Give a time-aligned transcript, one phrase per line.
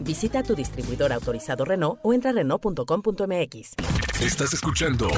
[0.00, 3.74] Visita tu distribuidor autorizado Renault o entra a Renault.com.mx.
[4.20, 5.08] Estás escuchando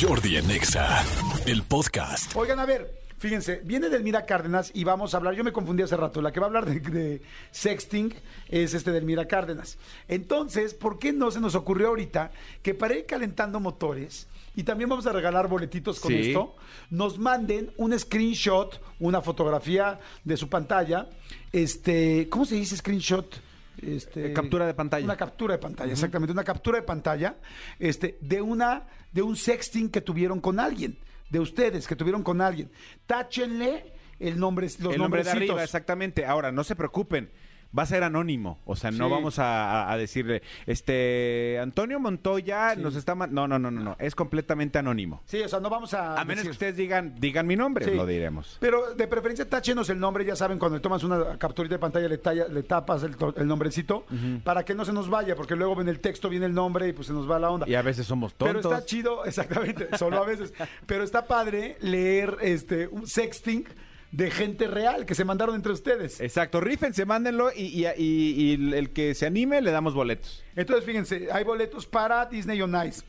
[0.00, 1.04] Jordi en Exa,
[1.46, 2.34] el podcast.
[2.36, 5.96] Oigan, a ver, fíjense, viene Delmira Cárdenas y vamos a hablar, yo me confundí hace
[5.96, 8.14] rato, la que va a hablar de, de sexting
[8.48, 9.76] es este Delmira Cárdenas.
[10.08, 12.30] Entonces, ¿por qué no se nos ocurrió ahorita
[12.62, 14.26] que para ir calentando motores
[14.56, 16.28] y también vamos a regalar boletitos con Sí.
[16.30, 16.56] esto,
[16.90, 21.08] nos manden un screenshot, una fotografía de su pantalla,
[21.52, 23.40] este, ¿cómo se dice screenshot?
[23.82, 25.04] Este, Eh, captura de pantalla.
[25.04, 27.36] Una captura de pantalla, exactamente, una captura de pantalla
[27.78, 30.98] este, de, una, de un sexting que tuvieron con alguien,
[31.30, 32.70] de ustedes que tuvieron con alguien.
[33.06, 36.26] Táchenle el nombre, los el nombre de arriba, exactamente.
[36.26, 37.30] Ahora, no se preocupen.
[37.76, 42.80] Va a ser anónimo, o sea, no vamos a, decirle, este, Antonio Montoya Sí.
[42.80, 45.20] nos está, no, no, no, no, no, es completamente anónimo.
[45.26, 46.18] Sí, o sea, no vamos a.
[46.18, 47.90] A menos que ustedes digan, digan mi nombre, Sí.
[47.94, 48.56] lo diremos.
[48.60, 52.08] Pero de preferencia táchenos el nombre, ya saben, cuando le tomas una capturita de pantalla
[52.08, 54.06] le, talla- le tapas el nombrecito
[54.44, 56.92] para que no se nos vaya, porque luego en el texto viene el nombre y
[56.92, 57.68] pues se nos va la onda.
[57.68, 58.62] Y a veces somos tontos.
[58.62, 60.54] Pero está chido, exactamente, solo a veces.
[60.86, 63.66] Pero está padre leer este un sexting
[64.10, 66.20] de gente real que se mandaron entre ustedes.
[66.20, 70.42] Exacto, rífense, mándenlo y, y- y- y el que se anime le damos boletos.
[70.56, 73.02] Entonces, fíjense, hay boletos para Disney on Ice.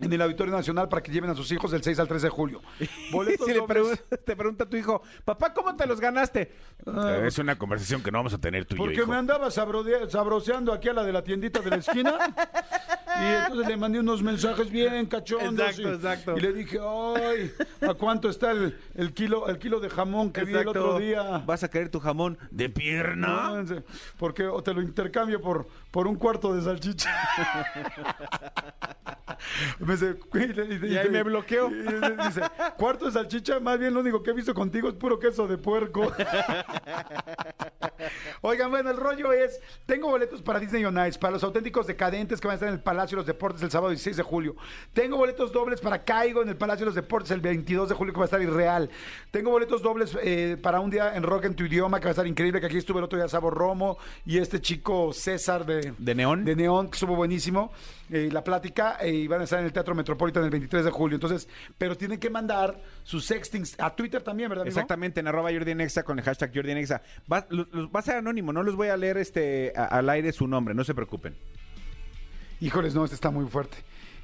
[0.00, 2.30] En el Auditorio Nacional para que lleven a sus hijos del 6 al 13 de
[2.30, 2.60] julio.
[3.12, 6.50] Boletos si le pregun- te pregunta tu hijo, papá, ¿cómo te los ganaste?
[7.24, 10.08] es una conversación que no vamos a tener tú y yo, Porque me andaba sabrode-
[10.10, 12.18] sabroseando aquí a la de la tiendita de la esquina.
[13.20, 15.78] y entonces le mandé unos mensajes bien cachondos.
[15.78, 16.36] Exacto, y, exacto.
[16.36, 17.52] y le dije, ay,
[17.88, 21.42] ¿a cuánto está el, el kilo, el kilo de jamón que vi el otro día?
[21.44, 23.64] ¿Vas a querer tu jamón de pierna?
[24.18, 27.10] Porque o te lo intercambio por, por un cuarto de salchicha.
[29.78, 30.16] me dice,
[30.82, 31.70] Y ahí me bloqueó.
[31.70, 31.82] y
[32.26, 32.42] dice,
[32.76, 35.58] cuarto de salchicha, más bien lo único que he visto contigo es puro queso de
[35.58, 36.12] puerco.
[38.42, 42.40] Oigan, bueno, el rollo es, tengo boletos para Disney on Ice, para los auténticos decadentes
[42.40, 44.56] que van a estar en el Palacio de los Deportes el sábado 16 de julio.
[44.92, 48.14] Tengo boletos dobles para Caigo en el Palacio de los Deportes el 22 de julio
[48.14, 48.88] que va a estar irreal.
[49.30, 52.12] Tengo boletos dobles eh, para un día en Rock en tu idioma que va a
[52.12, 55.92] estar increíble, que aquí estuve el otro día Sabo Romo y este chico César de...
[55.98, 56.44] ¿De Neón?
[56.44, 57.72] De Neón, que estuvo buenísimo.
[58.10, 60.90] eh, la plática eh, y van a estar en el Teatro Metropolitan el 23 de
[60.90, 61.16] julio.
[61.16, 61.48] Entonces,
[61.78, 64.62] pero tienen que mandar sus sextings a Twitter también, ¿verdad?
[64.62, 64.74] amigo?
[64.74, 67.02] Exactamente, en arroba Jordi en Exa con el hashtag Jordi en Exa.
[67.32, 67.46] Va,
[67.92, 70.84] a ser anónimo, no les voy a leer este a- al aire su nombre, no
[70.84, 71.34] se preocupen.
[72.62, 73.76] Híjoles, no, este está muy fuerte.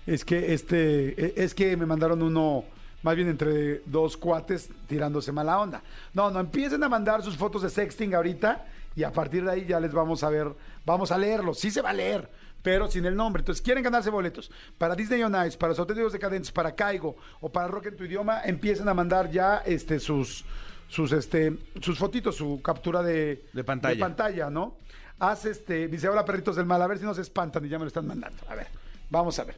[0.07, 2.65] Es que este, e- es que me mandaron uno,
[3.03, 5.83] más bien entre dos cuates tirándose mala onda.
[6.15, 9.67] No, no, empiecen a mandar sus fotos de sexting ahorita y a partir de ahí
[9.67, 10.49] ya les vamos a ver,
[10.87, 11.59] vamos a leerlos.
[11.59, 12.29] Sí se va a leer,
[12.63, 13.41] pero sin el nombre.
[13.41, 17.51] Entonces, quieren ganarse boletos para Disney on Ice, para los auténticos decadentes, para Caigo o
[17.51, 20.45] para Rock en tu idioma, empiecen a mandar ya este sus
[20.89, 23.95] sus este sus fotitos, su captura de, De pantalla.
[23.95, 24.77] de pantalla, ¿no?
[25.21, 27.79] Haz este, dice, hola perritos del mal, a ver si no se espantan y ya
[27.79, 28.39] me lo están mandando.
[28.49, 28.69] A ver,
[29.11, 29.57] vamos a ver.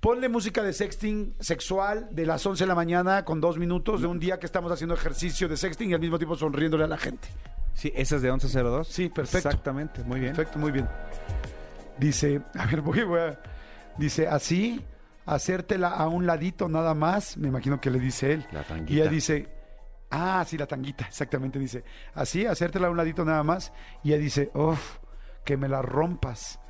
[0.00, 4.08] Ponle música de sexting sexual de las 11 de la mañana con dos minutos de
[4.08, 6.98] un día que estamos haciendo ejercicio de sexting y al mismo tiempo sonriéndole a la
[6.98, 7.28] gente.
[7.74, 8.88] Sí, esa es de 1102.
[8.88, 9.48] Sí, perfecto.
[9.48, 10.34] Exactamente, muy bien.
[10.34, 10.88] Perfecto, muy bien.
[11.98, 13.38] Dice, a ver, voy, voy a-
[13.96, 14.84] Dice, así,
[15.26, 17.36] hacértela a un ladito nada más.
[17.36, 18.46] Me imagino que le dice él.
[18.50, 18.64] La.
[18.88, 19.48] Y ella dice,
[20.12, 21.58] ah, sí, la tanguita, exactamente.
[21.58, 21.84] Dice,
[22.14, 23.72] así, hacértela a un ladito nada más.
[24.04, 24.98] Y ella dice, uff,
[25.44, 26.60] que me la rompas.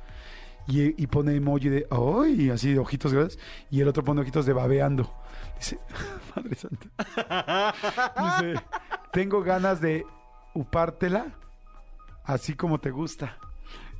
[0.65, 2.49] Y, pone emoji de, ¡ay!
[2.49, 3.37] Así de ojitos grandes.
[3.69, 5.13] Y el otro pone ojitos de babeando.
[5.59, 5.77] Dice,
[6.35, 7.73] Madre Santa.
[8.39, 8.63] Dice,
[9.11, 10.05] tengo ganas de
[10.53, 11.37] upártela
[12.23, 13.37] así como te gusta.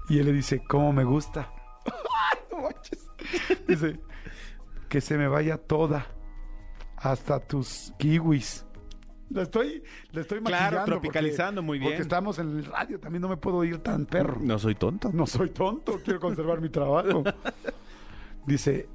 [0.09, 1.51] Y él le dice, ¿cómo me gusta?
[3.67, 3.99] Dice,
[4.89, 6.07] que se me vaya toda,
[6.97, 8.65] hasta tus kiwis.
[9.33, 11.91] La estoy, la estoy Claro, maquillando tropicalizando, porque- muy bien.
[11.91, 14.37] Porque estamos en el radio, también no me puedo ir tan perro.
[14.39, 15.09] No soy tonto.
[15.11, 17.23] No soy tonto, quiero conservar mi trabajo.
[18.45, 18.87] Dice.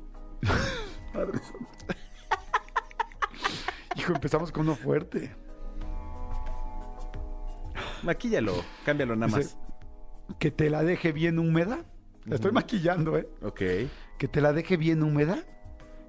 [3.96, 5.34] Hijo, empezamos con uno fuerte.
[8.04, 9.56] Maquíllalo, cámbialo nada Dice,
[10.38, 11.84] que te la deje bien húmeda.
[12.26, 13.28] La estoy maquillando, ¿eh?
[13.40, 13.50] más.
[13.50, 13.60] Ok.
[14.18, 15.42] Que te la deje bien húmeda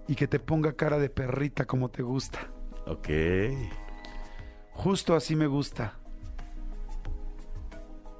[0.07, 2.39] y que te ponga cara de perrita como te gusta.
[2.85, 3.09] Ok.
[4.79, 5.93] Justo así me gusta.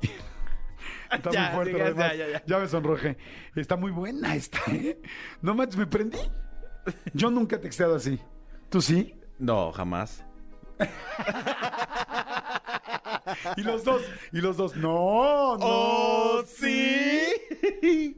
[1.12, 2.12] Está Ya, muy fuerte, ya, además.
[2.12, 2.44] ya, ya, ya.
[2.46, 3.18] Ya me sonrojé.
[3.56, 5.02] Está muy buena esta, ¿eh?
[5.42, 6.18] No manches, me prendí.
[7.14, 8.20] Yo nunca he texteado así.
[8.70, 9.16] ¿Tú sí?
[9.38, 10.26] No, jamás.
[13.58, 14.02] Y los dos,
[14.32, 17.32] y los dos, no, no, Oh, sí.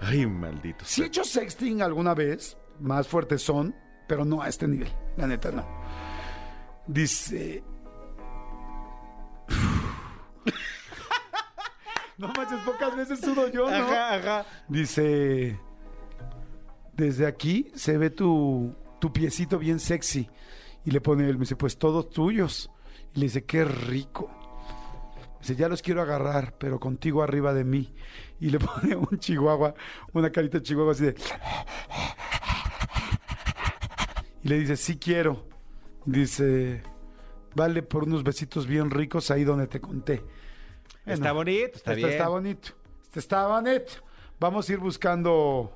[0.00, 0.84] Ay, maldito.
[0.84, 3.74] Sí he hecho sexting alguna vez, más fuertes son,
[4.06, 5.66] pero no a este nivel, la neta no.
[6.86, 7.64] Dice...
[12.22, 13.76] no manches, pocas veces sudo yo, ¿no?
[13.76, 14.46] Ajá, ajá.
[14.68, 15.58] Dice,
[16.92, 20.30] desde aquí se ve tu, tu piecito bien sexy.
[20.84, 22.70] Y le pone él, me dice, pues todos tuyos.
[23.14, 24.30] Y le dice, qué rico.
[25.40, 27.92] Dice, ya los quiero agarrar, pero contigo arriba de mí.
[28.38, 29.74] Y le pone un chihuahua,
[30.12, 31.16] una carita de chihuahua así de...
[34.44, 35.44] Y le dice, sí quiero.
[36.04, 36.82] Dice,
[37.56, 40.22] vale por unos besitos bien ricos ahí donde te conté.
[41.06, 42.10] Está bonito, está Este bien.
[42.10, 42.68] está bonito.
[43.02, 43.92] Este está bonito.
[44.38, 45.72] Vamos a ir buscando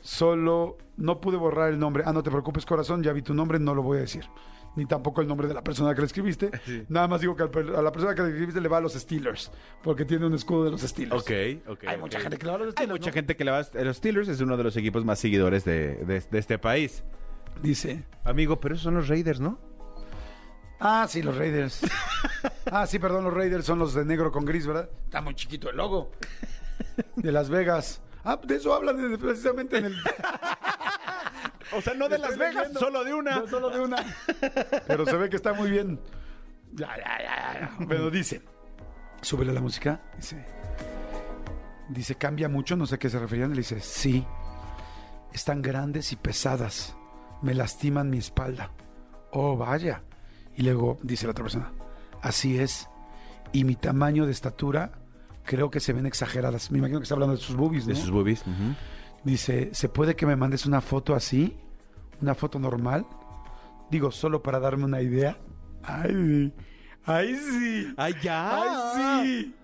[0.00, 0.78] solo.
[0.96, 2.02] No pude borrar el nombre.
[2.06, 3.02] Ah, no te preocupes, corazón.
[3.02, 4.24] Ya vi tu nombre, no lo voy a decir.
[4.76, 6.50] Ni tampoco el nombre de la persona que le escribiste.
[6.88, 9.50] Nada más digo que a la persona que le escribiste le va a los Steelers.
[9.82, 11.20] Porque tiene un escudo de los Steelers.
[11.22, 11.30] Ok,
[11.72, 11.84] ok.
[11.88, 13.00] Hay mucha gente que le va a los Hay Steelers.
[13.00, 13.14] mucha ¿no?
[13.14, 15.96] gente que le va a los Steelers, es uno de los equipos más seguidores de,
[16.04, 17.02] de- de este país.
[17.62, 18.04] Dice.
[18.24, 19.58] Amigo, pero esos son los Raiders, ¿no?
[20.78, 21.80] Ah, sí, los Raiders.
[22.70, 24.88] ah, sí, perdón, los Raiders son los de negro con gris, ¿verdad?
[25.04, 26.10] Está muy chiquito el logo.
[27.16, 28.02] De Las Vegas.
[28.24, 29.96] Ah, de eso hablan de- precisamente en el.
[31.72, 32.80] O sea, no de Las Vegas, leyendo.
[32.80, 33.38] solo de una.
[33.40, 34.04] No, solo de una.
[34.88, 36.00] Pero se ve que está muy bien.
[36.72, 37.86] Ya, ya, ya, ya.
[37.86, 38.42] Pero dice,
[39.20, 40.00] súbele la música.
[40.16, 40.44] Dice,
[41.88, 43.50] dice, cambia mucho, no sé a qué se referían.
[43.50, 44.26] Le dice, sí,
[45.32, 46.96] están grandes y pesadas.
[47.40, 48.72] Me lastiman mi espalda.
[49.30, 50.02] Oh, vaya.
[50.56, 51.70] Y luego dice la otra persona,
[52.22, 52.88] así es.
[53.52, 54.92] Y mi tamaño de estatura
[55.44, 56.70] creo que se ven exageradas.
[56.70, 57.94] Me imagino que está hablando de sus boobies, ¿no?
[57.94, 58.44] De sus boobies.
[59.24, 61.56] Dice, ¿se puede que me mandes una foto así?
[62.20, 63.06] ¿Una foto normal?
[63.90, 65.38] Digo, solo para darme una idea.
[65.82, 66.52] Ay,
[67.04, 67.94] ay sí.
[67.96, 68.62] ¡Ay, ya!
[68.62, 69.54] Ay sí.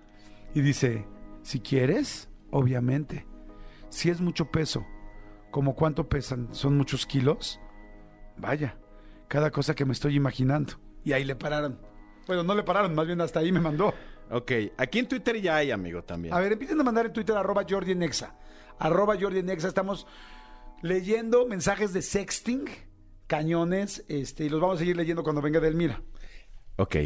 [0.55, 1.07] Y dice,
[1.43, 3.27] si quieres, obviamente.
[3.89, 4.85] Si es mucho peso,
[5.51, 6.49] ¿como cuánto pesan?
[6.53, 7.61] ¿Son muchos kilos?
[8.37, 8.77] Vaya,
[9.29, 10.75] cada cosa que me estoy imaginando.
[11.05, 11.79] Y ahí le pararon.
[12.27, 13.95] Bueno, no le pararon, más bien hasta ahí me mandó.
[14.31, 16.35] Ok, aquí en Twitter ya hay, amigo, también.
[16.35, 18.35] A ver, empiecen a mandar en Twitter arroba Jordi en Exa.
[18.79, 19.69] Arroba Jordi en Exa.
[19.69, 20.07] Estamos
[20.83, 22.65] leyendo mensajes de sexting,
[23.27, 26.03] cañones, este, y los vamos a seguir leyendo cuando venga Delmira.
[26.77, 26.97] Ok.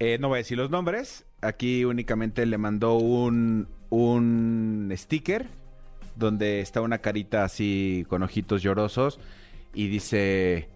[0.00, 1.24] Eh, no voy a decir los nombres.
[1.40, 5.46] Aquí únicamente le mandó un, un sticker
[6.16, 9.20] donde está una carita así con ojitos llorosos
[9.72, 10.68] y dice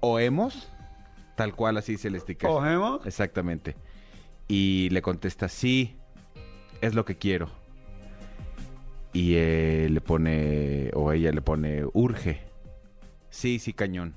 [0.00, 0.70] oemos,
[1.38, 2.50] tal cual así dice el sticker.
[2.50, 3.06] ¿Cogemos?
[3.06, 3.76] Exactamente.
[4.48, 5.96] Y le contesta, sí,
[6.80, 7.48] es lo que quiero.
[9.12, 12.42] Y él le pone, o ella le pone, urge.
[13.30, 14.14] Sí, sí, cañón.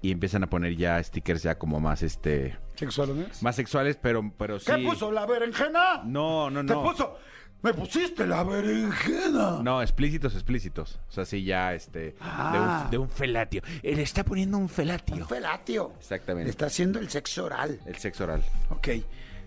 [0.00, 3.42] Y empiezan a poner ya stickers ya como más, este, ¿Sexualones?
[3.42, 4.72] más sexuales, pero, pero sí.
[4.72, 6.02] ¿Qué puso la berenjena?
[6.02, 6.82] No, no, ¿Qué no.
[6.82, 7.18] puso?
[7.62, 9.60] Me pusiste la berenjena.
[9.62, 11.00] No, explícitos, explícitos.
[11.08, 12.52] O sea, sí, ya, este, Ah.
[12.52, 13.62] de, un, de un felatio.
[13.82, 15.16] Él está poniendo un felatio.
[15.16, 15.92] Un felatio.
[15.98, 16.44] Exactamente.
[16.44, 17.80] Le está haciendo el sexo oral.
[17.86, 18.42] El sexo oral.
[18.70, 18.88] Ok.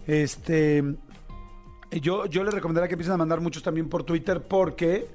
[0.07, 0.83] Este.
[2.01, 5.07] Yo, yo les recomendaría que empiecen a mandar muchos también por Twitter porque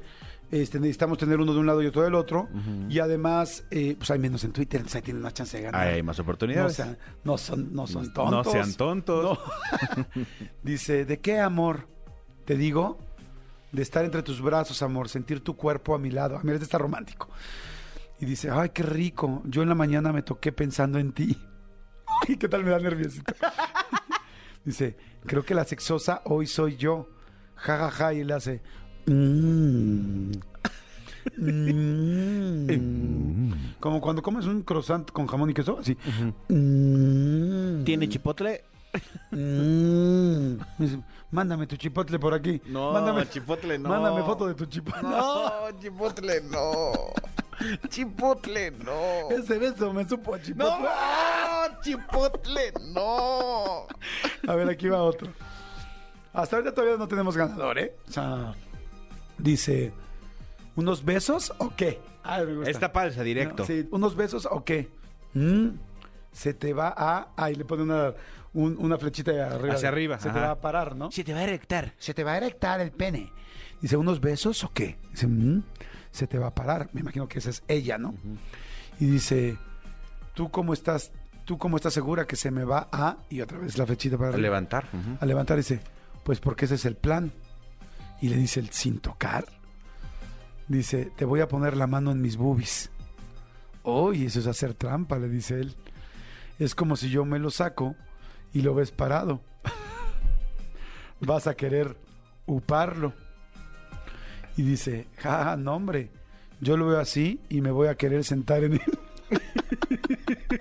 [0.50, 2.48] este, necesitamos tener uno de un lado y otro del otro.
[2.88, 5.80] Y además, eh, pues hay menos en Twitter, entonces ahí tienen más chance de ganar.
[5.86, 6.74] Ahí hay más no, oportunidades.
[6.74, 8.52] sean- no son, no son No tontos.
[8.52, 9.38] sean tontos.
[9.96, 10.04] No.
[10.62, 11.86] Dice, ¿de qué amor?
[12.44, 12.98] Te digo,
[13.72, 16.36] de estar entre tus brazos, amor, sentir tu cuerpo a mi lado.
[16.36, 17.28] Ah, Mira, este está romántico.
[18.20, 19.42] Y dice, ay, qué rico.
[19.46, 21.36] Yo en la mañana me toqué pensando en ti.
[22.28, 23.34] Ay, ¿qué tal me da nerviosito?
[24.64, 24.96] dice,
[25.26, 27.08] creo que la sexosa hoy soy yo.
[27.56, 28.14] Ja, ja, ja.
[28.14, 28.62] Y él hace,
[29.06, 30.32] "Mm".
[31.36, 33.52] Mm.
[33.80, 35.96] Como cuando comes un croissant con jamón y queso, así.
[36.48, 37.82] Mm.
[37.84, 38.64] ¿Tiene chipotle?
[39.30, 40.58] Mm.
[40.78, 40.98] Me dice,
[41.34, 42.62] Mándame tu chipotle por aquí.
[42.66, 43.88] No, mándame, chipotle no.
[43.88, 45.02] Mándame foto de tu chipotle.
[45.02, 46.92] No, chipotle no.
[47.88, 49.30] Chipotle no.
[49.30, 50.64] Ese beso me supo a chipotle.
[50.64, 53.86] No, chipotle no.
[54.46, 55.32] A ver, aquí va otro.
[56.32, 57.96] Hasta ahorita todavía no tenemos ganador, ¿eh?
[58.08, 58.54] O sea,
[59.36, 59.92] dice,
[60.76, 62.00] ¿unos besos o qué?
[62.22, 62.70] Ah, me gusta.
[62.70, 63.64] Esta palsa, directo.
[63.64, 64.88] No, sí, ¿unos besos o qué?
[65.32, 65.70] Mm,
[66.30, 67.28] se te va a...
[67.36, 68.14] Ahí le pone una,
[68.54, 69.74] un- una flechita de arriba.
[69.74, 71.10] Hacia arriba, Se te va a parar, ¿no?
[71.10, 71.92] Se te va a erectar.
[71.98, 73.30] Se te va a erectar el pene.
[73.80, 74.96] Dice, ¿unos besos o qué?
[75.10, 75.62] Dice, "Mm,
[76.10, 76.88] se te va a parar.
[76.92, 78.14] Me imagino que esa es ella, ¿no?
[79.00, 79.58] Y dice,
[80.34, 81.12] ¿tú cómo estás?
[81.44, 83.18] ¿Tú cómo estás segura que se me va a...?
[83.28, 84.42] Y otra vez la flechita para A arriba.
[84.48, 84.86] levantar.
[85.20, 85.80] A levantar dice,
[86.24, 87.32] pues porque ese es el plan.
[88.22, 89.44] Y le dice el sin tocar.
[90.68, 92.90] Dice, te voy a poner la mano en mis boobies.
[93.82, 95.74] Uy, eso es hacer trampa, le dice él.
[96.58, 97.94] Es como si yo me lo saco
[98.54, 99.42] y lo ves parado.
[101.20, 101.96] Vas a querer
[102.46, 103.12] uparlo.
[104.56, 106.10] Y dice, ja, no hombre,
[106.60, 108.98] yo lo veo así y me voy a querer sentar en él.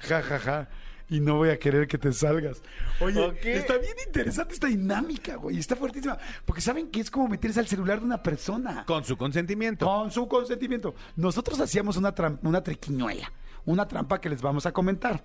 [0.00, 0.68] ja, ja, ja.
[1.10, 2.62] Y no voy a querer que te salgas.
[3.00, 5.58] Oye, está bien interesante esta dinámica, güey.
[5.58, 6.18] Está fuertísima.
[6.44, 8.84] Porque saben que es como meterse al celular de una persona.
[8.84, 9.86] Con su consentimiento.
[9.86, 10.94] Con su consentimiento.
[11.16, 13.32] Nosotros hacíamos una, una triquiñuela,
[13.64, 15.24] una trampa que les vamos a comentar.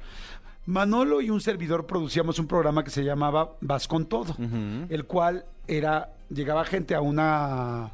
[0.65, 4.35] Manolo y un servidor producíamos un programa que se llamaba Vas con Todo,
[4.89, 7.89] el cual era, llegaba gente a una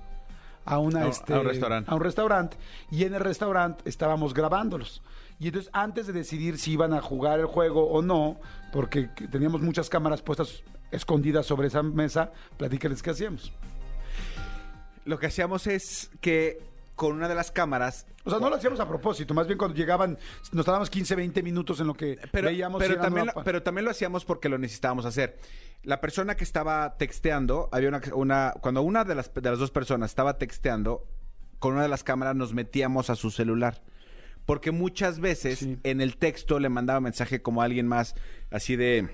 [0.66, 1.90] a una A un- este, a un restaurante.
[1.92, 2.58] a un restaurante
[2.92, 5.02] y en el restaurante estábamos grabándolos.
[5.40, 8.38] Y entonces antes de decidir si iban a jugar el juego o no,
[8.72, 10.62] porque teníamos muchas cámaras puestas
[10.92, 13.52] escondidas sobre esa mesa, platícales qué hacíamos.
[15.06, 16.62] Lo que hacíamos es que
[17.00, 18.06] con una de las cámaras.
[18.26, 20.18] O sea, no lo hacíamos a propósito, más bien cuando llegaban,
[20.52, 22.78] nos dábamos 15, 20 minutos en lo que Pero, veíamos.
[22.78, 25.40] pero si también, lo- pa- pero también lo hacíamos porque lo necesitábamos hacer.
[25.84, 29.72] La persona que estaba texteando, había una, una cuando una de las, de las dos
[29.72, 31.08] personas estaba texteando,
[31.60, 33.82] con una de las cámaras nos metíamos a su celular.
[34.46, 35.80] Porque muchas veces Sí.
[35.84, 38.14] en el texto le mandaba mensaje como a alguien más,
[38.52, 39.08] así de,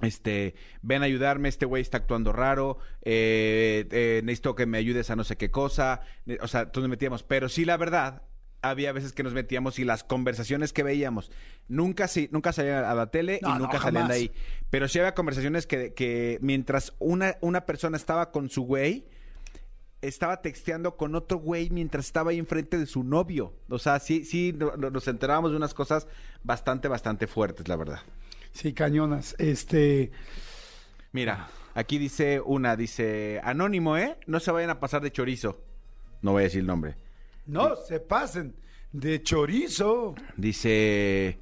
[0.00, 5.10] este, ven a ayudarme, este güey está actuando raro, eh, eh, necesito que me ayudes
[5.10, 8.22] a no sé qué cosa, ne- o sea, entonces nos metíamos, pero sí la verdad,
[8.62, 11.30] había veces que nos metíamos y las conversaciones que veíamos
[11.68, 14.32] nunca, sí, nunca salían a la tele No, y no, nunca salían de ahí,
[14.70, 19.04] pero sí había conversaciones que, que mientras una, una persona estaba con su güey,
[20.00, 23.52] estaba texteando con otro güey mientras estaba ahí enfrente de su novio.
[23.68, 26.06] O sea, sí, sí, no- no- nos enterábamos de unas cosas
[26.44, 28.00] bastante, bastante fuertes, la verdad.
[28.58, 29.36] Sí, cañonas.
[29.38, 30.10] Este,
[31.12, 34.16] Mira, aquí dice una, dice, anónimo, ¿eh?
[34.26, 35.60] No se vayan a pasar de chorizo.
[36.22, 36.96] No voy a decir el nombre.
[37.46, 38.56] no se pasen
[38.92, 40.16] de chorizo.
[40.36, 41.38] Dice,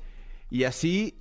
[0.50, 1.16] y así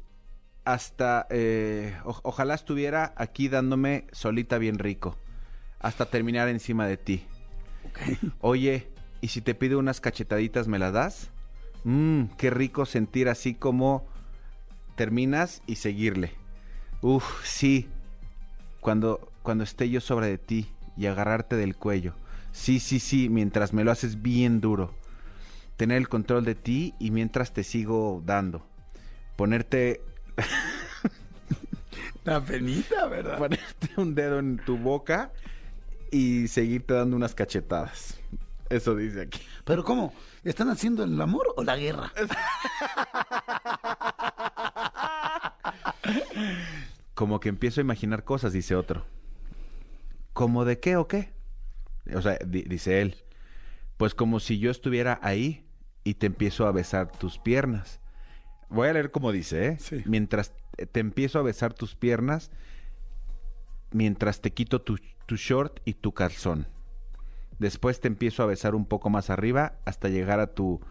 [0.66, 5.16] hasta, eh, o- ojalá estuviera aquí dándome solita bien rico,
[5.80, 7.26] hasta terminar encima de ti.
[8.42, 8.90] Oye,
[9.22, 11.32] ¿y si te pido unas cachetaditas, me las das?
[11.86, 14.06] Mmm, qué rico sentir así como
[14.96, 16.32] terminas y seguirle.
[17.02, 17.90] Uf, sí.
[18.80, 22.14] Cuando, cuando esté yo sobre de ti y agarrarte del cuello.
[22.52, 24.94] Sí, sí, sí, mientras me lo haces bien duro.
[25.78, 28.66] Tener el control de ti y mientras te sigo dando.
[29.36, 30.02] Ponerte,
[32.24, 33.38] La penita, ¿verdad?
[33.38, 35.32] ponerte un dedo en tu boca
[36.12, 38.20] y seguirte dando unas cachetadas.
[38.70, 39.42] Eso dice aquí.
[39.64, 40.14] Pero ¿cómo?
[40.44, 42.12] ¿Están haciendo el amor o la guerra?
[47.14, 49.06] Como que empiezo a imaginar cosas, dice otro.
[50.34, 51.32] ¿Cómo de qué o qué?
[52.14, 53.24] O sea, di- dice él.
[53.98, 55.66] Pues como si yo estuviera ahí
[56.04, 58.02] y te empiezo a besar tus piernas.
[58.70, 59.78] Voy a leer como dice, ¿eh?
[59.80, 60.04] Sí.
[60.06, 60.52] Mientras
[60.92, 62.52] te empiezo a besar tus piernas,
[63.92, 66.68] mientras te quito tu, tu short y tu calzón.
[67.60, 70.82] Después te empiezo a besar un poco más arriba hasta llegar a tu,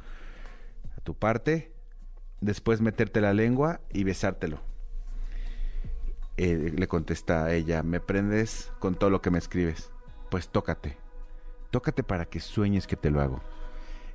[0.97, 1.73] a tu parte.
[2.41, 4.63] Después meterte la lengua y besártelo.
[6.37, 9.91] Eh, le contesta a ella, me prendes con todo lo que me escribes.
[10.31, 10.97] Pues tócate.
[11.71, 13.41] Tócate para que sueñes que te lo hago.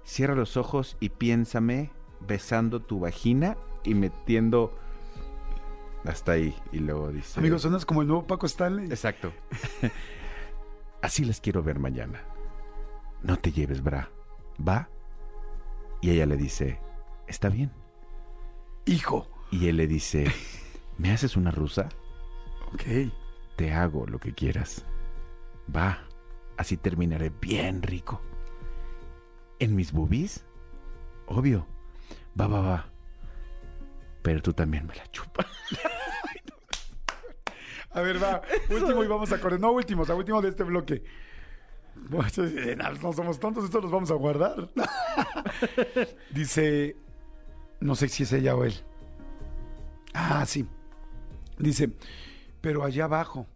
[0.03, 4.77] Cierra los ojos y piénsame besando tu vagina y metiendo
[6.05, 6.55] hasta ahí.
[6.71, 7.39] Y luego dice...
[7.39, 8.85] Amigos, sonas como el nuevo Paco Stanley.
[8.85, 9.31] Exacto.
[11.01, 12.23] Así las quiero ver mañana.
[13.21, 14.09] No te lleves, bra.
[14.65, 14.89] ¿Va?
[16.01, 16.79] Y ella le dice,
[17.27, 17.71] está bien.
[18.85, 19.27] Hijo.
[19.51, 20.25] Y él le dice,
[20.97, 21.89] ¿me haces una rusa?
[22.73, 23.11] Ok.
[23.55, 24.85] Te hago lo que quieras.
[25.75, 25.99] Va,
[26.57, 28.21] así terminaré bien rico.
[29.59, 30.45] ¿En mis boobies?
[31.27, 31.67] Obvio.
[32.39, 32.85] Va, va, va.
[34.21, 35.45] Pero tú también me la chupas.
[37.91, 38.41] A ver, va.
[38.69, 39.59] Último y vamos a correr.
[39.59, 41.03] No, último, o sea, último de este bloque.
[42.09, 44.69] No somos tontos, esto los vamos a guardar.
[46.31, 46.95] Dice,
[47.79, 48.73] no sé si es ella o él.
[50.13, 50.65] Ah, sí.
[51.57, 51.91] Dice,
[52.61, 53.47] pero allá abajo.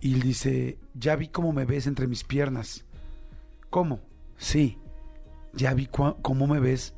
[0.00, 2.84] Y dice, ya vi cómo me ves entre mis piernas.
[3.70, 4.00] ¿Cómo?
[4.36, 4.78] Sí,
[5.54, 6.94] ya vi cómo me ves.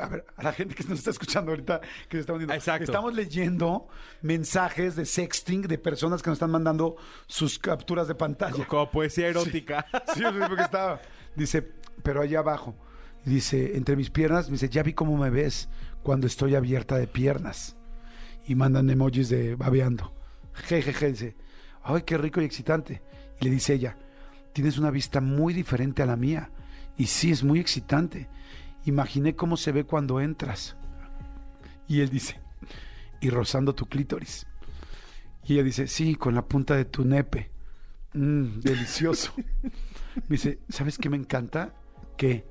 [0.00, 2.54] A ver, a la gente que nos está escuchando ahorita, que se está uniendo.
[2.54, 2.84] Exacto.
[2.84, 3.88] Estamos leyendo
[4.20, 6.96] mensajes de sexting de personas que nos están mandando
[7.26, 8.66] sus capturas de pantalla.
[8.66, 9.86] Como poesía erótica.
[10.14, 11.00] Sí, sí, porque estaba.
[11.34, 11.62] Dice,
[12.02, 12.74] pero allá abajo.
[13.24, 15.68] Dice, entre mis piernas, me dice, ya vi cómo me ves
[16.02, 17.76] cuando estoy abierta de piernas.
[18.46, 20.15] Y mandan emojis de babeando.
[20.64, 21.36] Jejeje, dice,
[21.82, 23.02] ay, qué rico y excitante.
[23.40, 23.96] Y le dice ella,
[24.52, 26.50] tienes una vista muy diferente a la mía.
[26.96, 28.28] Y sí, es muy excitante.
[28.84, 30.76] Imaginé cómo se ve cuando entras.
[31.88, 32.40] Y él dice,
[33.20, 34.46] y rozando tu clítoris.
[35.44, 37.50] Y ella dice, sí, con la punta de tu nepe.
[38.14, 39.32] Mmm, delicioso.
[39.34, 41.74] Me dice, ¿sabes qué me encanta?
[42.16, 42.44] ¿Qué?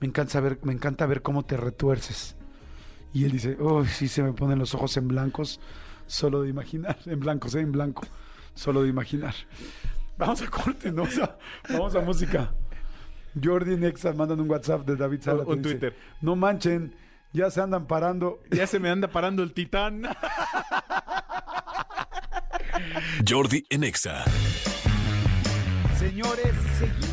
[0.00, 2.36] Me encanta ver, me encanta ver cómo te retuerces.
[3.12, 5.60] Y él dice, oh, sí, se me ponen los ojos en blancos,
[6.06, 6.96] solo de imaginar.
[7.06, 7.60] En blancos, ¿eh?
[7.60, 8.06] En blanco,
[8.54, 9.34] solo de imaginar.
[10.16, 11.02] Vamos a corte, ¿no?
[11.02, 11.36] O sea,
[11.68, 12.52] vamos a música.
[13.42, 15.42] Jordi y Nexa mandan un WhatsApp de David Sara.
[15.44, 15.96] Un Twitter.
[16.20, 16.94] No manchen,
[17.32, 18.40] ya se andan parando.
[18.50, 20.02] Ya se me anda parando el titán.
[23.28, 24.24] Jordi en Exa.
[25.98, 27.03] Señores, seguimos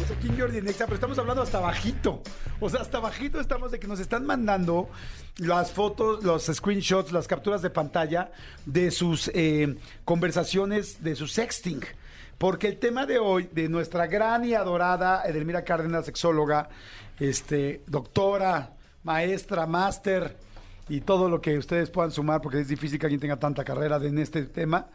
[0.41, 2.23] Jordi pero estamos hablando hasta bajito.
[2.59, 4.89] O sea, hasta bajito estamos de que nos están mandando
[5.37, 8.31] las fotos, los screenshots, las capturas de pantalla
[8.65, 11.81] de sus eh, conversaciones, de su sexting.
[12.39, 16.69] Porque el tema de hoy, de nuestra gran y adorada Edelmira Cárdenas, sexóloga,
[17.19, 18.71] este, doctora,
[19.03, 20.35] maestra, máster
[20.89, 23.97] y todo lo que ustedes puedan sumar, porque es difícil que alguien tenga tanta carrera
[23.97, 24.87] en este tema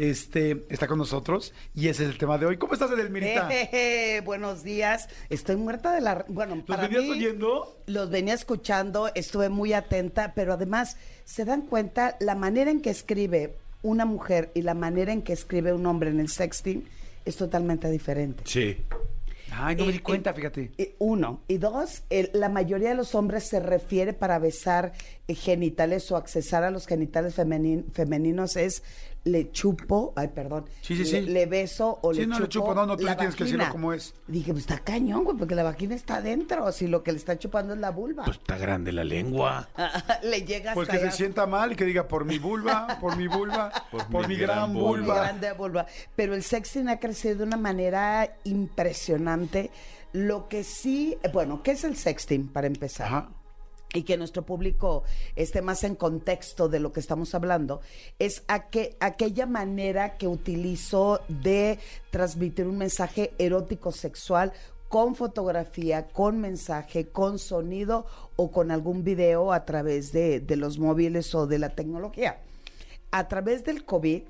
[0.00, 2.56] este, está con nosotros y ese es el tema de hoy.
[2.56, 3.48] ¿Cómo estás, Edelmirita?
[3.48, 5.08] Jejeje, buenos días.
[5.28, 6.24] Estoy muerta de la...
[6.28, 7.76] Bueno, ¿Los para venías mí, oyendo?
[7.86, 12.88] Los venía escuchando, estuve muy atenta, pero además, ¿se dan cuenta la manera en que
[12.90, 16.82] escribe una mujer y la manera en que escribe un hombre en el sexting
[17.26, 18.42] es totalmente diferente?
[18.46, 18.78] Sí.
[19.52, 20.70] Ay, no me Eh, di cuenta, eh, fíjate.
[20.78, 21.40] eh, Uno.
[21.48, 24.92] Y dos, el- la mayoría de los hombres se refiere para besar
[25.26, 28.84] eh, genitales o accesar a los genitales femenin- femeninos es
[29.24, 30.64] le chupo, ay, perdón.
[30.80, 31.30] Sí, sí, le, sí.
[31.30, 32.42] le beso o Sí, le no, chupo.
[32.44, 34.14] le chupo, no, no, tú la tienes que decirlo como es.
[34.26, 37.38] Dije, pues está cañón, güey, porque la vagina está adentro, si lo que le está
[37.38, 38.24] chupando es la vulva.
[38.24, 39.68] Pues está grande la lengua.
[40.22, 43.16] le llega Pues hasta que se sienta mal y que diga por mi vulva, por
[43.16, 43.70] mi vulva,
[44.10, 45.16] por, mi gran Muy vulva.
[45.16, 45.86] grande vulva.
[46.16, 49.70] Pero el sexting ha crecido de una manera impresionante.
[50.12, 53.06] Lo que sí, eh, bueno, ¿qué es el sexting para empezar?
[53.06, 53.28] Ajá.
[53.92, 55.02] Y que nuestro público
[55.36, 57.80] esté más en contexto de lo que estamos hablando,
[58.18, 61.78] es aque- aquella manera que utilizo de
[62.10, 64.52] transmitir un mensaje erótico sexual
[64.88, 70.78] con fotografía, con mensaje, con sonido o con algún video a través de, de los
[70.78, 72.38] móviles o de la tecnología.
[73.12, 74.22] A través del COVID,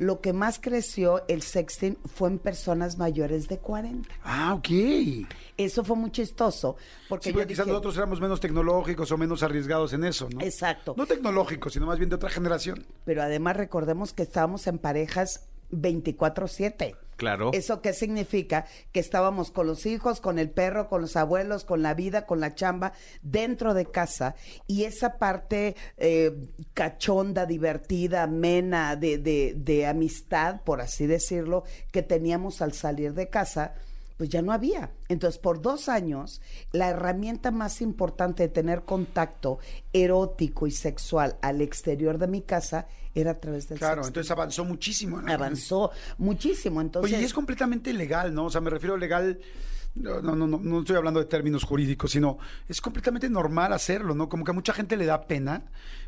[0.00, 4.08] lo que más creció el sexting fue en personas mayores de 40.
[4.24, 4.68] Ah, ok.
[5.58, 6.76] Eso fue muy chistoso.
[7.06, 10.40] Porque Sí, yo quizás nosotros éramos menos tecnológicos o menos arriesgados en eso, ¿no?
[10.40, 10.94] Exacto.
[10.96, 12.86] No tecnológicos, sino más bien de otra generación.
[13.04, 16.96] pero además recordemos que estábamos en parejas 24/7.
[17.20, 17.50] Claro.
[17.52, 18.64] ¿Eso qué significa?
[18.92, 22.40] Que estábamos con los hijos, con el perro, con los abuelos, con la vida, con
[22.40, 24.36] la chamba, dentro de casa.
[24.66, 26.34] Y esa parte eh,
[26.72, 33.28] cachonda, divertida, amena, de, de, de amistad, por así decirlo, que teníamos al salir de
[33.28, 33.74] casa,
[34.20, 34.90] pues ya no había.
[35.08, 39.60] Entonces, por dos años, la herramienta más importante de tener contacto
[39.94, 44.66] erótico y sexual al exterior de mi casa era a través del Claro, entonces avanzó
[44.66, 45.22] muchísimo.
[45.22, 45.32] ¿no?
[45.32, 46.82] avanzó muchísimo.
[46.82, 48.44] Entonces, Oye, y es completamente legal, ¿no?
[48.44, 49.40] O sea, me refiero legal.
[50.02, 54.28] No, no, no, no, estoy hablando de términos jurídicos, sino es completamente normal hacerlo, ¿no?
[54.28, 55.62] Como que a mucha gente le da pena,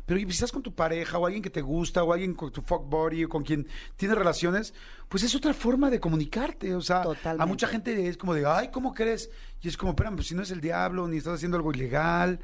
[0.05, 2.61] pero si estás con tu pareja o alguien que te gusta o alguien con tu
[2.61, 4.73] fuck buddy o con quien tienes relaciones,
[5.09, 7.45] pues es otra forma de comunicarte, o sea, a Totalmente.
[7.45, 9.29] mucha gente es como de, ay, ¿cómo crees?
[9.61, 12.39] Y es como, espérame, pues si no es el diablo, ni estás haciendo algo ilegal,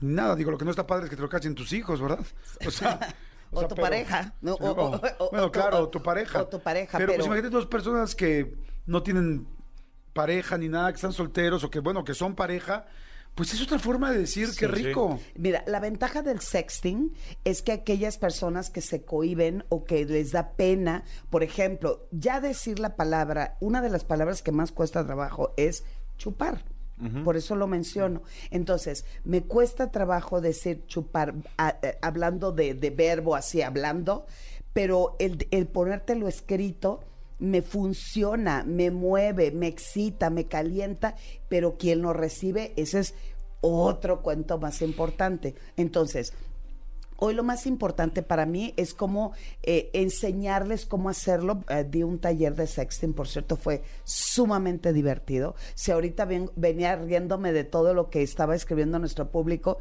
[0.00, 2.00] ni nada, digo, lo que no está padre es que te lo cachen tus hijos,
[2.00, 2.20] ¿verdad?
[2.66, 2.98] O sea...
[3.50, 4.54] O tu pareja, ¿no?
[4.56, 4.70] O-
[5.18, 6.42] o- bueno, claro, o- tu pareja.
[6.42, 9.46] o tu pareja, Pero, pues pero- imagínate dos personas que no tienen
[10.22, 12.86] pareja ni nada, que están solteros o que, bueno, que son pareja,
[13.34, 15.20] pues es otra forma de decir qué rico.
[15.36, 17.12] Mira, la ventaja del sexting
[17.44, 22.40] es que aquellas personas que se cohiben o que les da pena, por ejemplo, ya
[22.40, 25.84] decir la palabra, una de las palabras que más cuesta trabajo es
[26.16, 26.64] chupar.
[27.24, 28.22] Por eso lo menciono.
[28.50, 34.26] Entonces, me cuesta trabajo decir chupar, a- eh, hablando de, de verbo así, hablando,
[34.72, 37.04] pero el, el ponértelo escrito
[37.38, 41.14] me funciona, me mueve, me excita, me calienta,
[41.48, 43.14] pero quien lo recibe, ese es
[43.60, 45.54] otro cuento más importante.
[45.76, 46.32] Entonces,
[47.16, 51.64] hoy lo más importante para mí es cómo eh, enseñarles cómo hacerlo.
[51.68, 55.54] Eh, di un taller de sexting, por cierto, fue sumamente divertido.
[55.74, 59.78] Si ahorita ven- venía riéndome de todo lo que estaba escribiendo nuestro público,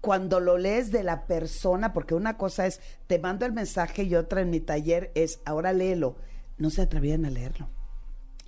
[0.00, 4.14] cuando lo lees de la persona, porque una cosa es, te mando el mensaje y
[4.16, 6.16] otra en mi taller es, ahora léelo.
[6.62, 7.68] No se atrevían a leerlo.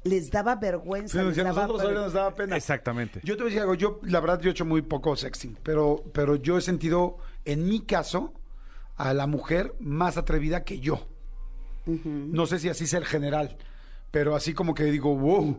[0.04, 1.18] Les daba vergüenza.
[1.20, 2.56] Sí, les daba nosotros nos daba pena.
[2.56, 3.20] Exactamente.
[3.24, 5.58] Yo te voy a decir algo, yo la verdad yo he hecho muy poco sexting,
[5.64, 8.32] pero, pero yo he sentido, en mi caso,
[8.96, 11.08] a la mujer más atrevida que yo.
[11.86, 13.56] No sé si así sea el general,
[14.12, 15.58] pero así como que digo, wow.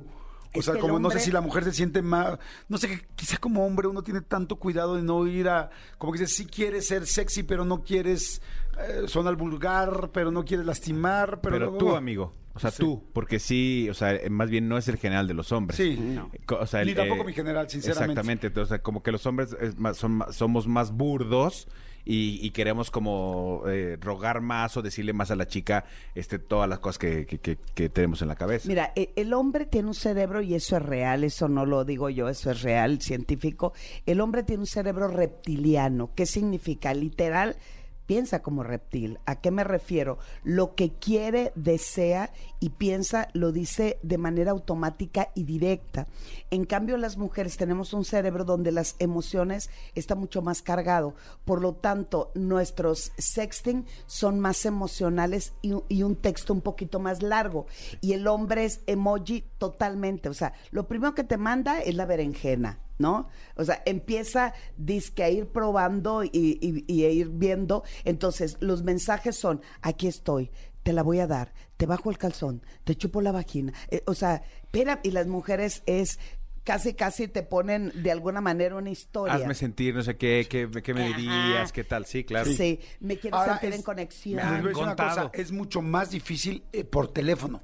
[0.56, 2.40] O Es sea, como no sé si la mujer se siente más,
[2.70, 6.20] no sé, quizá como hombre uno tiene tanto cuidado de no ir a, como que
[6.20, 8.42] dices, sí quieres ser sexy, pero no quieres
[8.80, 12.34] eh, sonar vulgar, pero no quieres lastimar, pero, Pero, luego- tú, amigo.
[12.54, 12.84] O sea, Sí.
[12.84, 13.04] tú.
[13.12, 15.76] Porque sí, o sea, eh, más bien no es el general de los hombres.
[15.76, 16.18] Sí.
[16.46, 18.12] Co- O sea, Ni tampoco eh, mi general, sinceramente.
[18.14, 18.48] Exactamente.
[18.48, 21.68] Entonces, o sea, como que los hombres es más- son más- somos más burdos
[22.06, 25.84] y, y queremos como eh, rogar más o decirle más a la chica
[26.14, 28.70] este todas las cosas que, que- que- que tenemos en la cabeza.
[28.70, 32.10] Mira, e- el hombre tiene un cerebro y eso es real, eso no lo digo
[32.10, 33.74] yo, eso es real, científico.
[34.06, 36.12] El hombre tiene un cerebro reptiliano.
[36.16, 36.94] ¿Qué significa?
[36.94, 37.58] Literal,
[38.06, 39.20] piensa como reptil.
[39.26, 40.18] ¿A qué me refiero?
[40.44, 46.08] Lo que quiere, desea y piensa lo dice de manera automática y directa.
[46.52, 51.16] En cambio, las mujeres tenemos un cerebro donde las emociones están mucho más cargado.
[51.46, 57.22] Por lo tanto, nuestros sexting son más emocionales y, y un texto un poquito más
[57.22, 57.66] largo.
[58.02, 60.30] Y el hombre es emoji totalmente.
[60.30, 62.80] O sea, lo primero que te manda es la berenjena.
[62.98, 63.28] ¿No?
[63.56, 67.84] O sea, empieza dizque a ir probando y, y- y a ir viendo.
[68.06, 70.50] Entonces, los mensajes son: aquí estoy,
[70.84, 73.74] te la voy a dar, te bajo el calzón, te chupo la vagina.
[73.90, 76.20] Eh, o sea, espera, y las mujeres es
[76.64, 79.34] casi, casi te ponen de alguna manera una historia.
[79.36, 81.18] Hazme sentir, no sé qué, qué, qué me Ajá.
[81.18, 82.06] dirías, qué tal.
[82.06, 82.50] Sí, claro.
[82.50, 84.72] Sí, me quiero Ahora, sentir es- en conexión.
[84.72, 85.30] Contado.
[85.30, 87.62] cosa, es mucho más difícil eh, por teléfono.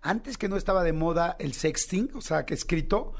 [0.00, 3.12] Antes que no estaba de moda el sexting, o sea, que escrito,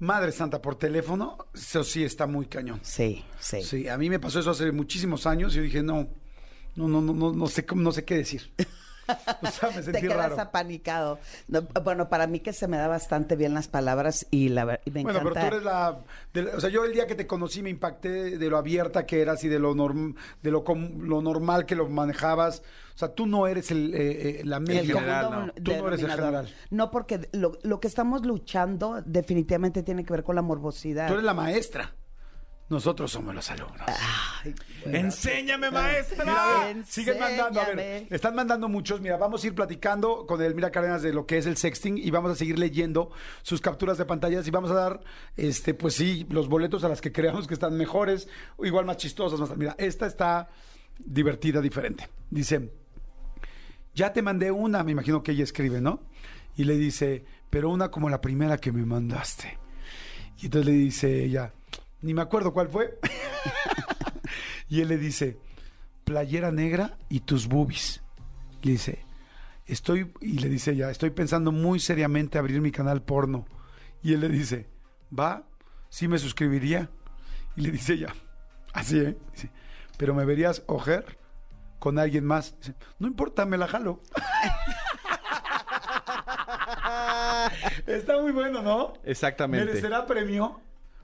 [0.00, 2.80] madre santa, por teléfono, eso sí está muy cañón.
[2.82, 3.62] Sí, sí.
[3.62, 6.08] Sí, a mí me pasó eso hace muchísimos años y yo dije, no,
[6.74, 8.52] no, no, no, no, no sé no sé qué decir.
[9.42, 10.40] O sea, me Te quedas raro.
[10.40, 11.18] apanicado.
[11.48, 14.90] No, bueno, para mí que se me da bastante bien las palabras y, la, y
[14.90, 15.40] me Bueno, pero encanta.
[15.50, 15.98] tú eres la,
[16.32, 19.20] de O sea, yo el día que te conocí me impacté de lo abierta que
[19.22, 22.62] eras y de lo, norm- de lo, com- lo normal que lo manejabas.
[22.94, 24.94] O sea, tú no eres el, eh, eh, la el media.
[24.94, 25.62] general, común no.
[25.62, 26.54] Tú no eres el general.
[26.70, 31.06] No, porque lo, lo que estamos luchando definitivamente tiene que ver con la morbosidad.
[31.06, 31.94] Tú eres la maestra.
[32.70, 33.80] Nosotros somos los alumnos.
[34.44, 34.54] Ay,
[34.84, 36.24] ¡Enséñame, maestra!
[36.24, 37.20] Mira, ver, siguen Enséñame.
[37.20, 39.00] mandando, a ver, están mandando muchos.
[39.00, 42.08] Mira, vamos a ir platicando con Elmira Cárdenas de lo que es el sexting y
[42.12, 43.10] vamos a seguir leyendo
[43.42, 45.00] sus capturas de pantallas y vamos a dar,
[45.36, 48.98] este, pues sí, los boletos a las que creamos que están mejores, o igual más
[48.98, 49.40] chistosas.
[49.40, 50.48] Más, mira, esta está
[50.96, 52.08] divertida, diferente.
[52.30, 52.70] Dice,
[53.96, 56.02] ya te mandé una, me imagino que ella escribe, ¿no?
[56.56, 59.58] Y le dice, pero una como la primera que me mandaste.
[60.40, 61.52] Y entonces le dice ella,
[62.02, 62.98] ni me acuerdo cuál fue.
[64.68, 65.38] y él le dice,
[66.04, 68.02] playera negra y tus boobies.
[68.62, 69.04] Le dice,
[69.66, 73.46] estoy, y le dice ella, estoy pensando muy seriamente abrir mi canal porno.
[74.02, 74.66] Y él le dice,
[75.16, 75.44] va,
[75.88, 76.90] sí me suscribiría.
[77.56, 78.14] Y le dice ella,
[78.72, 79.16] así, ¿eh?
[79.32, 79.50] Dice,
[79.96, 81.18] pero me verías ojer
[81.78, 82.56] con alguien más.
[82.58, 84.00] Dice, no importa, me la jalo.
[87.86, 88.94] Está muy bueno, ¿no?
[89.04, 89.66] Exactamente.
[89.66, 90.60] ¿Merecerá premio?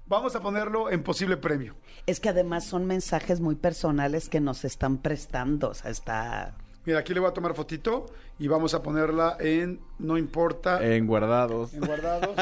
[0.09, 1.75] Vamos a ponerlo en posible premio.
[2.07, 5.71] Es que además son mensajes muy personales que nos están prestando.
[5.71, 6.55] O sea, está.
[6.85, 8.07] Mira, aquí le voy a tomar fotito
[8.39, 11.75] y vamos a ponerla en no importa, En guardados.
[11.75, 12.37] en guardados.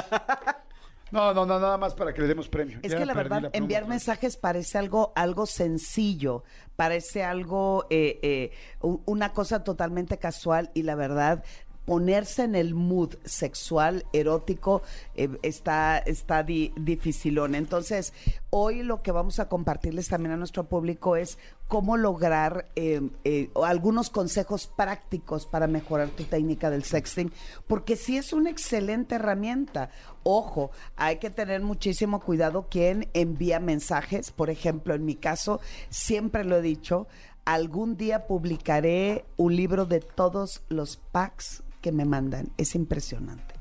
[1.11, 2.81] No, no, no, nada más para que le demos premio.
[2.83, 6.42] Es Ya que la verdad, enviar mensajes parece algo, algo sencillo,
[6.74, 8.50] parece algo, eh, eh,
[8.81, 11.44] una cosa totalmente casual y la verdad,
[11.85, 14.83] ponerse en el mood sexual, erótico,
[15.14, 17.55] eh, está, está di- dificilón.
[17.55, 18.12] Entonces,
[18.51, 23.51] hoy lo que vamos a compartirles también a nuestro público es cómo lograr eh, eh,
[23.62, 27.33] algunos consejos prácticos para mejorar tu técnica del sexting,
[27.66, 29.90] porque sí es una excelente herramienta.
[30.23, 34.31] Ojo, hay que tener muchísimo cuidado quien envía mensajes.
[34.31, 37.09] Por ejemplo, en mi caso, siempre lo he dicho,
[37.44, 42.49] algún día publicaré un libro de todos los packs que me mandan.
[42.57, 43.55] Es impresionante.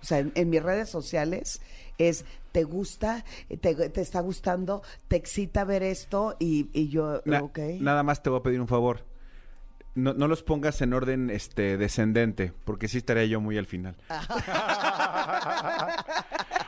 [0.00, 1.60] O sea, en, en mis redes sociales
[1.98, 3.24] es, ¿te gusta?
[3.48, 4.82] ¿Te, te está gustando?
[5.08, 6.36] ¿Te excita ver esto?
[6.38, 7.58] Y, y yo, Na- ok.
[7.80, 9.04] Nada más te voy a pedir un favor.
[9.96, 13.96] No, no los pongas en orden este descendente, porque sí estaría yo muy al final.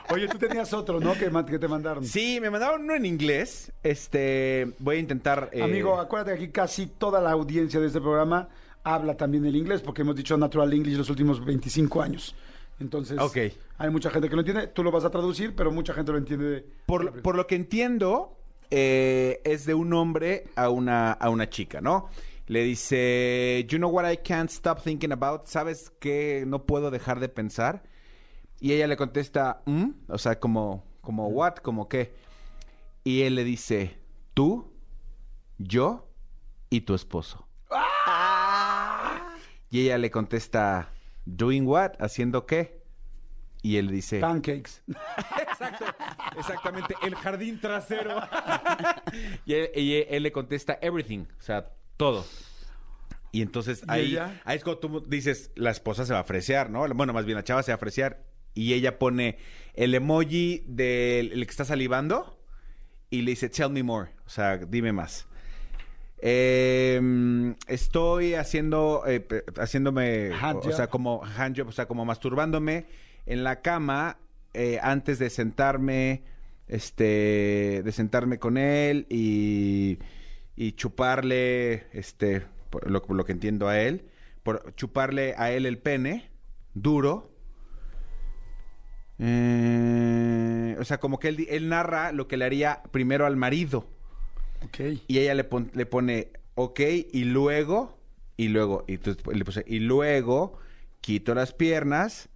[0.09, 1.13] Oye, tú tenías otro, ¿no?
[1.13, 2.05] Que, que te mandaron.
[2.05, 3.71] Sí, me mandaron uno en inglés.
[3.83, 5.49] Este, voy a intentar.
[5.51, 8.47] eh, Amigo, acuérdate que aquí casi toda la audiencia de este programa
[8.93, 12.35] habla también el inglés, porque hemos dicho Natural English los últimos 25 años.
[12.79, 13.17] Entonces,
[13.77, 14.67] hay mucha gente que lo entiende.
[14.67, 16.45] Tú lo vas a traducir, pero mucha gente lo entiende.
[16.49, 18.37] de- por, por lo que entiendo,
[18.69, 22.09] eh, es de un hombre a una, a una chica, ¿no?
[22.47, 25.47] Le dice, you know what I can't stop thinking about?
[25.47, 27.83] ¿Sabes qué no puedo dejar de pensar?
[28.61, 32.13] Y ella le contesta, "¿Mm?", o sea, como, como what, como qué.
[33.03, 33.97] Y él le dice,
[34.33, 34.71] tú,
[35.57, 36.07] yo
[36.69, 37.46] y tu esposo.
[39.69, 40.89] Y ella le contesta,
[41.25, 42.81] doing what, haciendo qué.
[43.61, 44.19] Y él dice...
[44.19, 44.81] Pancakes.
[45.41, 45.85] Exacto,
[46.37, 48.21] exactamente, el jardín trasero.
[49.45, 52.25] y, él, y él le contesta everything, o sea, todo.
[53.31, 54.41] Y entonces ¿Y ahí, ella?
[54.45, 56.87] ahí es cuando tú dices, la esposa se va a fresear, ¿no?
[56.93, 58.23] Bueno, más bien la chava se va a fresear.
[58.53, 59.37] Y ella pone
[59.73, 62.39] el emoji del el que está salivando
[63.09, 65.27] y le dice, tell me more, o sea, dime más.
[66.19, 69.25] Eh, estoy haciendo, eh,
[69.57, 72.85] haciéndome, Hand o sea, como handjob, o sea, como masturbándome
[73.25, 74.17] en la cama
[74.53, 76.23] eh, antes de sentarme,
[76.67, 79.99] este, de sentarme con él y,
[80.55, 84.09] y chuparle, este, por lo, por lo que entiendo a él,
[84.43, 86.31] por chuparle a él el pene
[86.73, 87.31] duro.
[89.19, 93.96] Eh, o sea, como que él narra lo que le haría primero al marido.
[94.65, 94.79] Ok.
[95.07, 96.79] Y ella le, pon- le pone ok
[97.11, 97.97] y luego,
[98.37, 100.57] y luego, y, entonces le puse, y luego
[101.01, 102.29] quito las piernas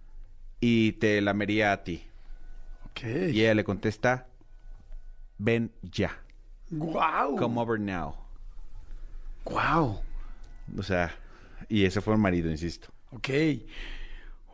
[0.60, 2.04] y te lamería a ti.
[2.90, 3.02] Ok.
[3.32, 4.26] Y ella le contesta,
[5.38, 6.18] ven ya,
[6.70, 7.36] Wow.
[7.36, 8.14] come over now.
[9.44, 10.00] Wow.
[10.78, 11.14] O sea,
[11.68, 12.88] y ese fue un marido, insisto.
[13.10, 13.28] Ok.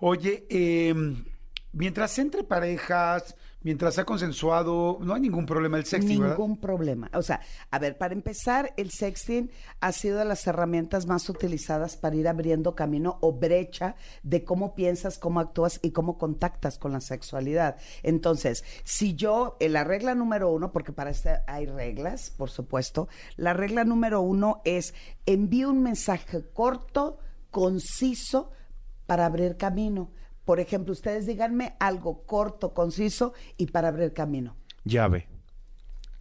[0.01, 0.95] Oye, eh,
[1.73, 3.37] mientras entre parejas,
[3.69, 6.23] mientras sea consensuado, no hay ningún problema el sexting.
[6.23, 7.11] Ningún problema.
[7.13, 9.51] O sea, a ver, para empezar, el sexting
[9.81, 14.75] ha sido de las herramientas más utilizadas para ir abriendo camino o brecha de cómo
[14.75, 17.77] piensas, cómo actúas y cómo contactas con la sexualidad.
[18.03, 23.09] Entonces, si yo, en la regla número uno, porque para esto hay reglas, por supuesto,
[23.37, 24.95] la regla número uno es
[25.27, 27.19] envíe un mensaje corto,
[27.51, 28.51] conciso,
[29.05, 30.11] para abrir camino.
[30.49, 34.57] Por ejemplo, ustedes díganme algo corto, conciso y para abrir camino.
[34.83, 35.29] Llave.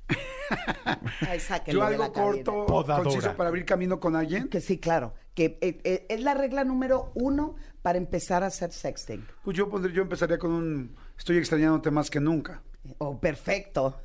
[1.21, 3.03] Ay, Yo algo corto, Podadora.
[3.03, 4.49] conciso para abrir camino con alguien.
[4.49, 5.13] Que sí, claro.
[5.33, 9.25] Que eh, eh, es la regla número uno para empezar a hacer sexting.
[9.45, 12.61] Pues yo pondría, yo empezaría con un estoy extrañándote más que nunca.
[12.97, 13.97] Oh, perfecto.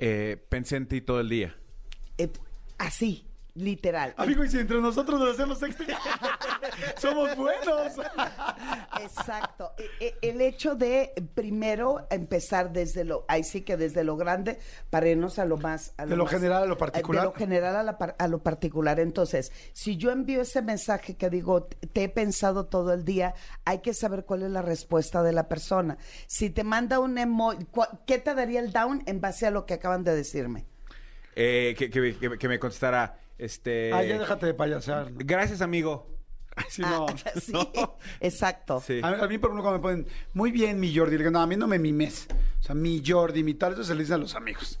[0.00, 1.54] Eh, pensé en ti todo el día.
[2.18, 2.28] Eh,
[2.76, 3.24] así,
[3.56, 4.14] literal.
[4.16, 5.86] Amigo, y si entre nosotros nos hacemos sexting,
[6.98, 7.92] somos buenos.
[9.02, 9.72] Exacto.
[9.78, 14.58] E- e- El hecho de primero empezar desde lo, ahí sí que desde lo grande
[14.90, 15.94] para irnos a lo más.
[15.96, 17.22] a De lo más- general a lo particular.
[17.22, 19.00] De lo general a, la par- a lo particular.
[19.00, 23.78] Entonces, si yo envío ese mensaje que digo, te he pensado todo el día, hay
[23.80, 25.98] que saber cuál es la respuesta de la persona.
[26.26, 27.66] Si te manda un emoji,
[28.06, 30.66] ¿qué te daría el down en base a lo que acaban de decirme?
[31.34, 33.92] Eh, que, que- que- que me contestara, este...
[33.92, 35.10] Ah, ya déjate de payasear.
[35.12, 35.18] ¿no?
[35.20, 36.06] Gracias, amigo.
[36.70, 37.04] Sí, no.
[37.06, 37.52] Ah, sí,
[38.20, 38.80] exacto.
[38.80, 39.00] Sí.
[39.02, 41.40] A, a mí, por ejemplo, cuando me ponen, muy bien, mi Jordi, le digo, no,
[41.42, 42.28] a mí no me mimes.
[42.60, 44.80] O sea, mi Jordi, mi tal, eso se le dicen a los amigos.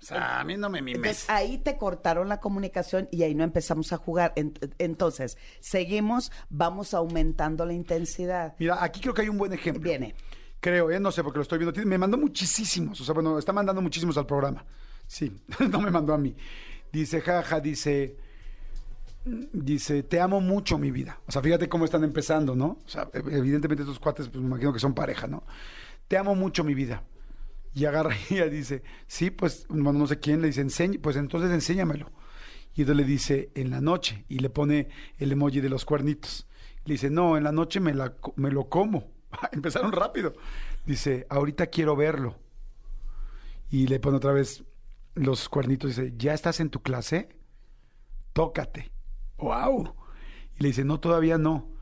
[0.00, 0.98] O sea, a mí no me mimes.
[0.98, 4.34] Entonces ahí te cortaron la comunicación y ahí no empezamos a jugar.
[4.36, 8.54] Ent- Entonces, seguimos, vamos aumentando la intensidad.
[8.60, 9.82] Mira, aquí creo que hay un buen ejemplo.
[9.82, 10.14] Viene.
[10.60, 11.00] Creo, ¿eh?
[11.00, 11.84] No sé, porque lo estoy viendo.
[11.86, 13.00] Me mandó muchísimos.
[13.00, 14.64] O sea, bueno, está mandando muchísimos al programa.
[15.08, 15.36] Sí,
[15.70, 16.36] no me mandó a mí.
[16.92, 18.16] Dice, jaja, dice...
[19.52, 21.18] Dice, te amo mucho, mi vida.
[21.26, 22.78] O sea, fíjate cómo están empezando, ¿no?
[22.86, 25.42] O sea, ev- evidentemente estos cuates, pues me imagino que son pareja, ¿no?
[26.06, 27.02] Te amo mucho, mi vida.
[27.74, 31.16] Y agarra y ella dice, sí, pues, bueno, no sé quién, le dice, enseñe, pues
[31.16, 32.12] entonces enséñamelo.
[32.76, 36.46] Y entonces le dice, en la noche, y le pone el emoji de los cuernitos.
[36.84, 39.08] Le dice, no, en la noche me, la, me lo como.
[39.50, 40.34] Empezaron rápido.
[40.84, 42.36] Dice, ahorita quiero verlo.
[43.70, 44.62] Y le pone otra vez
[45.16, 45.96] los cuernitos.
[45.96, 47.28] Dice, ¿ya estás en tu clase?
[48.32, 48.92] Tócate.
[49.38, 49.94] ¡Wow!
[50.54, 51.72] Y le dice, no, todavía no,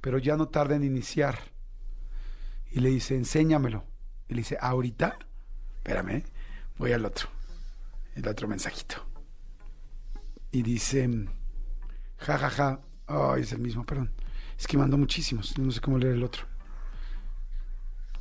[0.00, 1.38] pero ya no tarda en iniciar.
[2.70, 3.84] Y le dice, enséñamelo.
[4.28, 5.18] Y le dice, ¿ahorita?
[5.76, 6.24] Espérame,
[6.78, 7.28] voy al otro.
[8.14, 8.96] El otro mensajito.
[10.50, 11.08] Y dice,
[12.18, 12.80] ja, ja, ja.
[13.06, 14.10] Ay, es el mismo, perdón.
[14.58, 15.58] Es que mandó muchísimos.
[15.58, 16.44] No sé cómo leer el otro.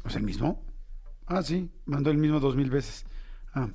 [0.06, 0.62] ¿Es el mismo?
[1.26, 3.06] Ah, sí, mandó el mismo dos mil veces.
[3.54, 3.70] Ah,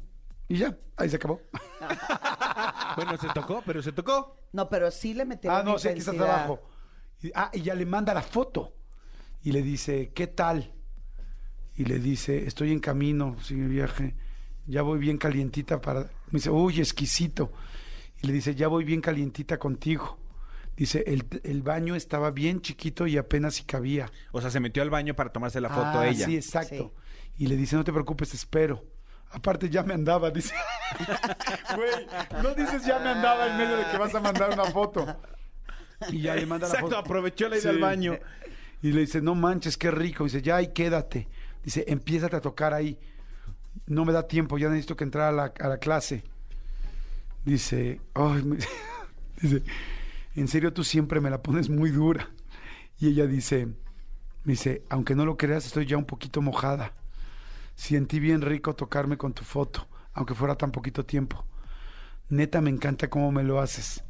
[0.48, 1.40] y ya, ahí se acabó.
[2.96, 4.34] Bueno, se tocó, pero se tocó.
[4.52, 6.38] No, pero sí le metieron Ah, no, sí, aquí está intensidad.
[6.46, 6.62] abajo.
[7.22, 8.74] Y, ah, y ya le manda la foto.
[9.42, 10.72] Y le dice, ¿qué tal?
[11.76, 14.16] Y le dice, estoy en camino, sigue viaje.
[14.66, 16.00] Ya voy bien calientita para...
[16.00, 16.08] Me
[16.38, 17.52] dice, uy, exquisito.
[18.20, 20.18] Y le dice, ya voy bien calientita contigo.
[20.76, 24.10] Dice, el, el baño estaba bien chiquito y apenas si cabía.
[24.32, 26.26] O sea, se metió al baño para tomarse la foto Ah, ella.
[26.26, 26.92] Sí, exacto.
[27.36, 28.84] Y le dice, no te preocupes, te espero.
[29.30, 30.54] Aparte ya me andaba, dice.
[31.76, 32.06] Güey,
[32.42, 35.06] no dices ya me andaba en medio de que vas a mandar una foto.
[36.10, 36.98] Y ya le manda la Exacto, foto.
[36.98, 38.18] aprovechó la ida al baño.
[38.82, 40.24] Y le dice, no manches, qué rico.
[40.24, 41.28] Dice, ya ahí quédate.
[41.64, 42.98] Dice, empiézate a tocar ahí.
[43.86, 46.22] No me da tiempo, ya necesito que entrar a la, a la clase.
[47.44, 48.58] Dice, ay, me-
[49.42, 49.62] dice,
[50.36, 52.28] en serio tú siempre me la pones muy dura.
[52.98, 53.66] Y ella dice,
[54.44, 56.92] Me dice, aunque no lo creas, estoy ya un poquito mojada.
[57.78, 61.44] Sentí bien rico tocarme con tu foto, aunque fuera tan poquito tiempo.
[62.28, 64.02] Neta, me encanta cómo me lo haces.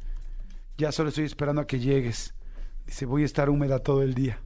[0.79, 2.33] Ya solo estoy esperando a que llegues.
[2.87, 4.39] Dice, voy a estar húmeda todo el día.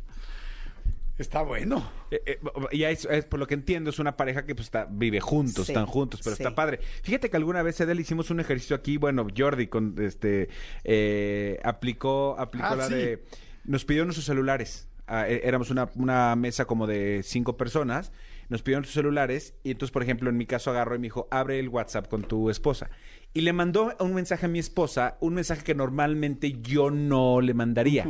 [1.18, 1.90] Está bueno.
[2.12, 2.40] Eh, eh,
[2.74, 5.68] y es, es, por lo que entiendo, es una pareja que pues está, vive juntos,
[5.68, 6.44] Sí, están juntos, pero sí.
[6.44, 6.80] está padre.
[7.04, 10.50] Fíjate que alguna vez, Edel, hicimos un ejercicio aquí, bueno, Jordi con este
[10.84, 12.96] eh, aplicó, aplicó Ah, la sí.
[12.96, 13.24] de.
[13.64, 14.90] Nos pidió nuestros celulares.
[15.08, 18.12] Ah, é- éramos una, una mesa como de cinco personas.
[18.54, 19.56] Nos pidieron sus celulares.
[19.63, 22.22] Y entonces, por ejemplo, en mi caso agarró y me dijo, abre el WhatsApp con
[22.22, 22.92] tu esposa.
[23.34, 27.56] Y le mandó un mensaje a mi esposa, un mensaje que normalmente yo no le
[27.56, 28.06] mandaría.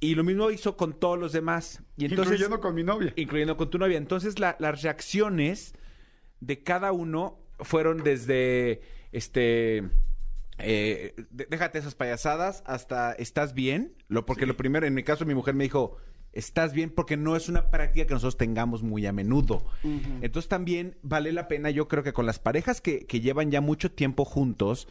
[0.00, 1.82] Y lo mismo hizo con todos los demás.
[1.96, 3.14] Y entonces, Incluyendo con mi novia.
[3.16, 3.96] incluyendo con tu novia.
[3.96, 5.74] Entonces, la- las reacciones
[6.40, 9.84] de cada uno fueron desde, este,
[10.58, 13.94] eh, déjate esas payasadas, hasta estás bien.
[14.08, 15.96] Lo, porque lo primero, en mi caso, mi mujer me dijo,
[16.34, 19.62] estás bien, porque no es una práctica que nosotros tengamos muy a menudo.
[20.20, 23.60] Entonces, también vale la pena, yo creo que con las parejas que, que llevan ya
[23.60, 24.88] mucho tiempo juntos,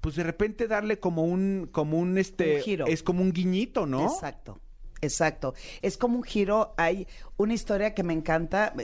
[0.00, 2.86] pues de repente darle como un, como un, este, Un giro.
[2.86, 4.04] es como un guiñito, ¿no?
[4.04, 4.58] Exacto.
[5.00, 5.54] Exacto.
[5.82, 6.74] Es como un giro.
[6.76, 8.74] Hay una historia que me encanta,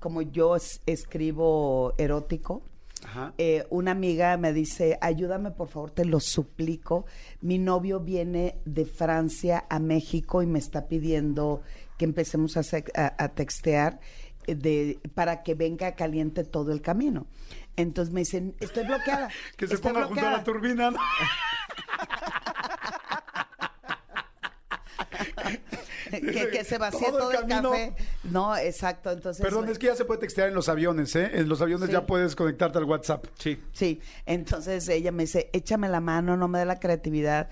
[0.00, 2.62] como yo es- escribo erótico.
[3.38, 7.04] Eh, una amiga me dice, ayúdame por favor, te lo suplico.
[7.40, 11.62] Mi novio viene de Francia a México y me está pidiendo
[11.98, 14.00] que empecemos a, sec- a- a textear
[14.46, 17.26] eh, de, para que venga caliente todo el camino.
[17.76, 19.28] Entonces me dicen, estoy bloqueada.
[19.56, 20.44] Que se ponga junto a la bloqueada".
[20.44, 20.90] turbina.
[20.90, 20.98] ¿no?
[26.32, 27.70] que, que se vacíe Todo el todo, el, camino.
[27.70, 27.94] café.
[28.24, 29.10] No, exacto.
[29.10, 31.30] Entonces, Perdón, es que ya se puede textear en los aviones, ¿eh?
[31.34, 31.92] En los aviones Sí.
[31.92, 33.26] ya puedes conectarte al WhatsApp.
[33.38, 33.60] Sí.
[33.72, 37.48] Sí, entonces ella me dice, échame la mano, no me dé la creatividad.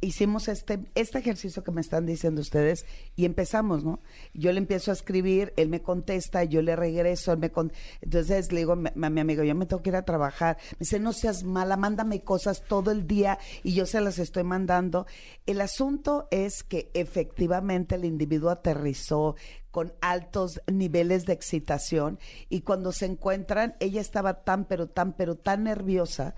[0.00, 2.84] Hicimos este, este ejercicio que me están diciendo ustedes
[3.16, 4.00] y empezamos, ¿no?
[4.34, 7.72] Yo le empiezo a escribir, él me contesta, yo le regreso, él me con...
[8.02, 10.58] Entonces le digo a mi, amigo, yo me tengo que ir a trabajar.
[10.72, 14.44] Me dice, no seas mala, mándame cosas todo el día y yo se las estoy
[14.44, 15.06] mandando.
[15.46, 19.36] El asunto es que efectivamente el individuo aterrizó
[19.70, 25.36] con altos niveles de excitación y cuando se encuentran, ella estaba tan, pero tan, pero
[25.36, 26.34] tan nerviosa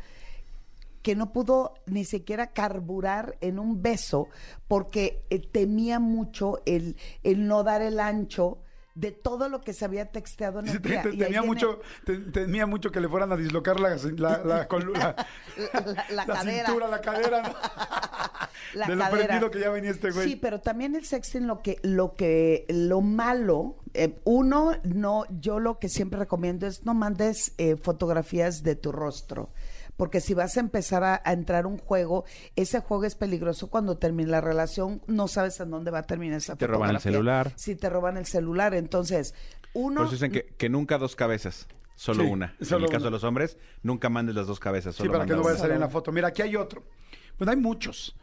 [1.02, 4.28] que no pudo ni siquiera carburar en un beso
[4.66, 8.58] porque eh, temía mucho el, el no dar el ancho
[8.94, 11.02] de todo lo que se había texteado en el día.
[11.02, 14.66] te- tenía, mucho, te- tenía mucho que le fueran a dislocar la, la, la,
[16.10, 16.66] la- cadera.
[16.66, 17.42] cintura, la cadera.
[17.42, 17.54] ¿no?
[18.74, 20.28] la de lo prendido que ya venía este güey.
[20.28, 25.60] Sí, pero también el sexting lo que lo que lo malo eh, uno no yo
[25.60, 29.50] lo que siempre recomiendo es no mandes eh, fotografías de tu rostro.
[29.98, 32.24] Porque si vas a empezar a, a entrar un juego,
[32.56, 36.38] ese juego es peligroso cuando termine la relación, no sabes en dónde va a terminar
[36.38, 37.52] esa te roban el celular.
[37.56, 39.34] Si te roban el celular, entonces
[39.74, 42.54] uno Por eso dicen que, que nunca dos cabezas, solo Sí, una.
[42.62, 43.06] solo en el caso una.
[43.06, 45.58] de los hombres, nunca mandes las dos cabezas, Sí, solo para que no vaya a
[45.58, 46.12] salir en la foto.
[46.12, 46.84] Mira, aquí hay otro.
[47.36, 48.16] Bueno, hay muchos.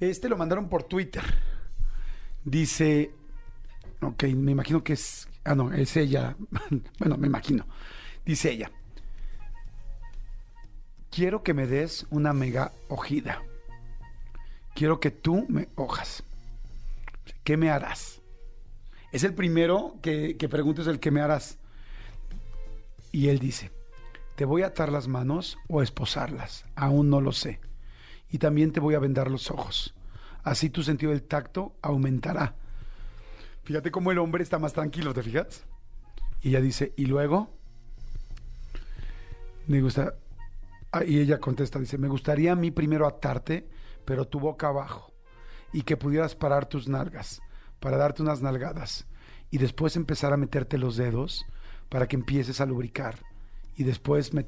[0.00, 1.22] Este lo mandaron por Twitter.
[2.44, 3.10] Dice,
[4.02, 6.36] ok, me imagino que es, ah, no, es ella.
[6.98, 7.66] bueno, me imagino.
[8.26, 8.70] Dice ella,
[11.14, 13.40] quiero que me des una mega ojida.
[14.74, 16.24] Quiero que tú me hojas.
[17.44, 18.20] ¿Qué me harás?
[19.12, 21.58] Es el primero que, que preguntes el que me harás.
[23.12, 23.70] Y él dice,
[24.34, 27.60] te voy a atar las manos o esposarlas, aún no lo sé.
[28.28, 29.94] Y también te voy a vendar los ojos.
[30.42, 32.56] Así tu sentido del tacto aumentará.
[33.62, 35.64] Fíjate cómo el hombre está más tranquilo, ¿te fijas?
[36.42, 37.50] Y ella dice, ¿y luego?
[39.68, 40.14] Me gusta.
[40.96, 43.68] Ah, y ella contesta, dice, me gustaría a mí primero atarte,
[44.04, 45.12] pero tu boca abajo,
[45.72, 47.40] y que pudieras parar tus nalgas,
[47.80, 49.04] para darte unas nalgadas,
[49.50, 51.44] y después empezar a meterte los dedos
[51.88, 53.18] para que empieces a lubricar,
[53.76, 54.46] y después met-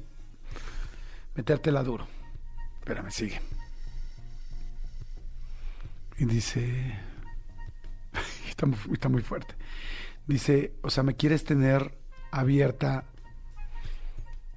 [1.35, 2.07] metértela duro.
[2.79, 3.41] Espérame, sigue.
[6.17, 6.97] Y dice,
[8.47, 9.53] está muy fuerte.
[10.27, 11.97] Dice, o sea, me quieres tener
[12.31, 13.03] abierta.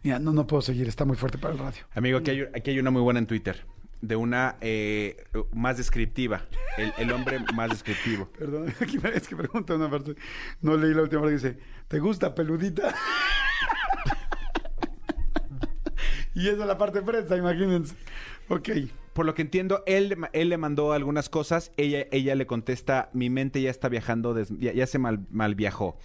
[0.03, 1.83] Mira, no, no puedo seguir, está muy fuerte para el radio.
[1.95, 3.65] Amigo, aquí hay, aquí hay una muy buena en Twitter.
[4.01, 6.47] De una eh, más descriptiva.
[6.79, 8.31] El, el hombre más descriptivo.
[8.39, 10.15] Perdón, aquí me- es que pregunta una parte.
[10.63, 12.95] No leí la última parte dice, ¿te gusta peludita?
[16.35, 17.95] y esa es la parte presta, imagínense.
[18.49, 18.71] Ok.
[19.13, 23.29] Por lo que entiendo, él, él le mandó algunas cosas, ella, ella le contesta, mi
[23.29, 25.99] mente ya está viajando, des- ya, ya se mal, mal viajó.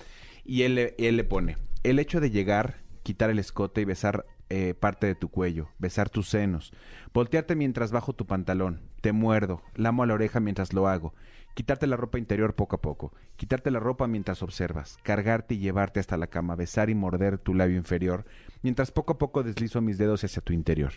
[0.43, 4.73] Y él, él le pone, el hecho de llegar, quitar el escote y besar eh,
[4.73, 6.73] parte de tu cuello, besar tus senos,
[7.13, 11.13] voltearte mientras bajo tu pantalón, te muerdo, lamo a la oreja mientras lo hago.
[11.53, 13.13] Quitarte la ropa interior poco a poco.
[13.37, 14.97] Quitarte la ropa mientras observas.
[15.03, 16.57] Cargarte y llevarte hasta la cama.
[16.57, 18.25] Besar y morder tu labio inferior.
[18.61, 20.91] Mientras poco a poco deslizo mis dedos hacia tu interior.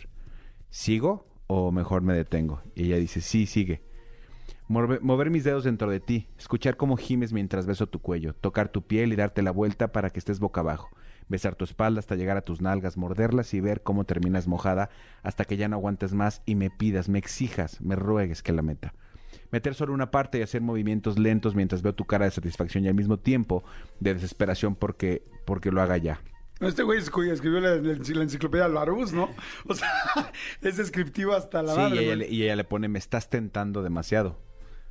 [0.69, 2.61] ¿Sigo o mejor me detengo?
[2.75, 3.83] Y ella dice, sí, sigue.
[4.67, 8.67] Morve- mover mis dedos dentro de ti, escuchar cómo gimes mientras beso tu cuello, tocar
[8.69, 10.89] tu piel y darte la vuelta para que estés boca abajo,
[11.29, 14.89] besar tu espalda hasta llegar a tus nalgas, morderlas y ver cómo terminas mojada
[15.23, 18.61] hasta que ya no aguantes más y me pidas, me exijas, me ruegues que la
[18.61, 18.93] meta.
[19.51, 22.87] Meter solo una parte y hacer movimientos lentos mientras veo tu cara de satisfacción y
[22.87, 23.63] al mismo tiempo
[23.99, 26.21] de desesperación porque, porque lo haga ya.
[26.59, 29.29] Este güey escribió la, la la enciclopedia Larus, ¿no?
[29.67, 29.89] O sea,
[30.61, 31.95] es descriptivo hasta la Sí, madre.
[31.95, 32.27] y ella, güey.
[32.29, 34.39] le, y ella le pone, me estás tentando demasiado.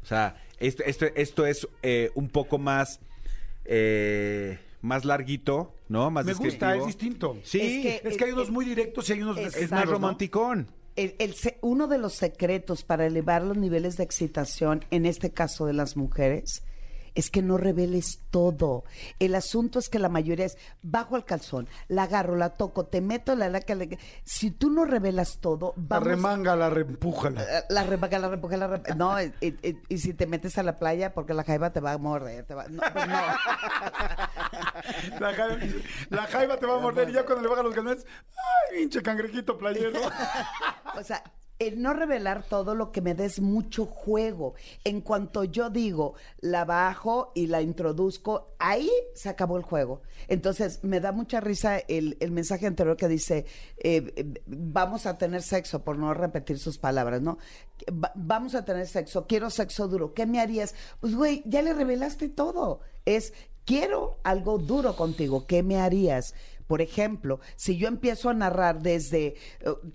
[0.02, 3.00] O sea, esto, esto, esto es eh, un poco más,
[3.64, 6.10] eh, más larguito, ¿no?
[6.10, 7.36] Más Me gusta, es distinto.
[7.42, 10.70] Sí, Es que- Es que hay unos muy directos y hay unos Es- más romanticón.
[10.96, 15.30] El- el se- uno de los secretos para elevar los niveles de excitación, en este
[15.32, 16.62] caso de las mujeres,
[17.14, 18.84] es que no reveles todo.
[19.18, 23.00] El asunto es que la mayoría es bajo el calzón, la agarro, la toco, te
[23.00, 27.42] meto la la que le- Si tú no revelas todo, La vamos remanga, la reempújala.
[27.42, 28.94] Eh, la repaga, la repaga, la repaga.
[28.94, 31.92] No, y, y- y si te metes a la playa, porque la jaiba te va
[31.92, 32.44] a morder.
[32.44, 33.14] Te va, no, pues no.
[35.20, 35.56] La jaiba,
[36.10, 38.06] la jaiba te va a morder y ya cuando le bajan los galones,
[38.70, 40.00] ¡ay, pinche cangrejito playero!
[40.98, 41.22] O sea,
[41.58, 44.54] el no revelar todo lo que me des mucho juego.
[44.84, 50.02] En cuanto yo digo, la bajo y la introduzco, ahí se acabó el juego.
[50.28, 53.46] Entonces, me da mucha risa el, mensaje anterior que dice,
[53.78, 57.38] eh, vamos a tener sexo, por no repetir sus palabras, ¿no?
[57.90, 60.74] Va- vamos a tener sexo, quiero sexo duro, ¿qué me harías?
[61.00, 62.80] Pues, güey, ya le revelaste todo.
[63.04, 63.32] Es,
[63.64, 66.34] quiero algo duro contigo, ¿qué me harías?
[66.68, 69.34] Por ejemplo, si yo empiezo a narrar desde eh,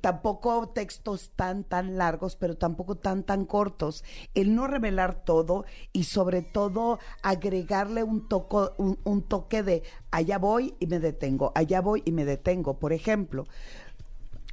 [0.01, 4.03] tampoco textos tan tan largos, pero tampoco tan tan cortos,
[4.33, 10.37] el no revelar todo y sobre todo agregarle un toco, un, un toque de allá
[10.39, 12.79] voy y me detengo, allá voy y me detengo.
[12.79, 13.45] Por ejemplo,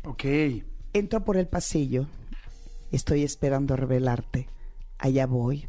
[0.04, 0.24] Ok.
[0.92, 2.06] entro por el pasillo,
[2.90, 4.48] estoy esperando revelarte,
[4.98, 5.68] allá voy,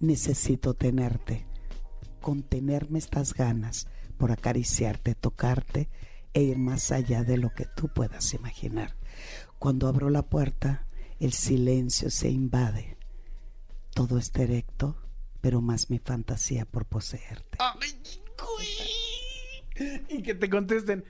[0.00, 1.46] necesito tenerte,
[2.20, 3.86] contenerme estas ganas
[4.22, 5.88] por acariciarte, tocarte
[6.32, 8.94] e ir más allá de lo que tú puedas imaginar.
[9.58, 10.86] Cuando abro la puerta,
[11.18, 12.96] el silencio se invade.
[13.92, 14.96] Todo está erecto,
[15.40, 17.58] pero más mi fantasía por poseerte.
[20.08, 21.04] Y que te contesten,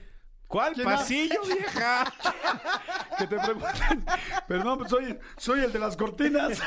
[0.53, 2.13] ¿cuál ¿Quién ha- pasillo, vieja?
[3.17, 4.05] Que te pregunten,
[4.47, 6.59] pero no, pues soy, soy el de las cortinas.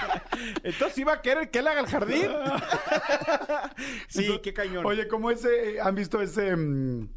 [0.62, 2.22] Entonces iba a querer que él haga el jardín.
[4.08, 4.84] sí, Entonces, qué cañón.
[4.86, 7.08] Oye, como ese, eh, ¿han visto ese, mm,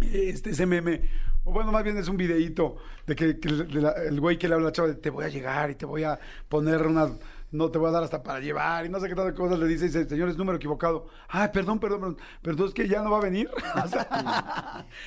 [0.00, 1.08] este, ese meme?
[1.44, 4.48] O bueno, más bien es un videíto de que, que de la- el güey que
[4.48, 6.82] le habla a la chava de te voy a llegar y te voy a poner
[6.86, 7.08] una,
[7.50, 9.66] no te voy a dar hasta para llevar y no sé qué tal cosas le
[9.66, 11.06] dice y dice, señor, es número equivocado.
[11.28, 13.50] Ay, perdón, perdón, perdón, pero entonces que ya no va a venir.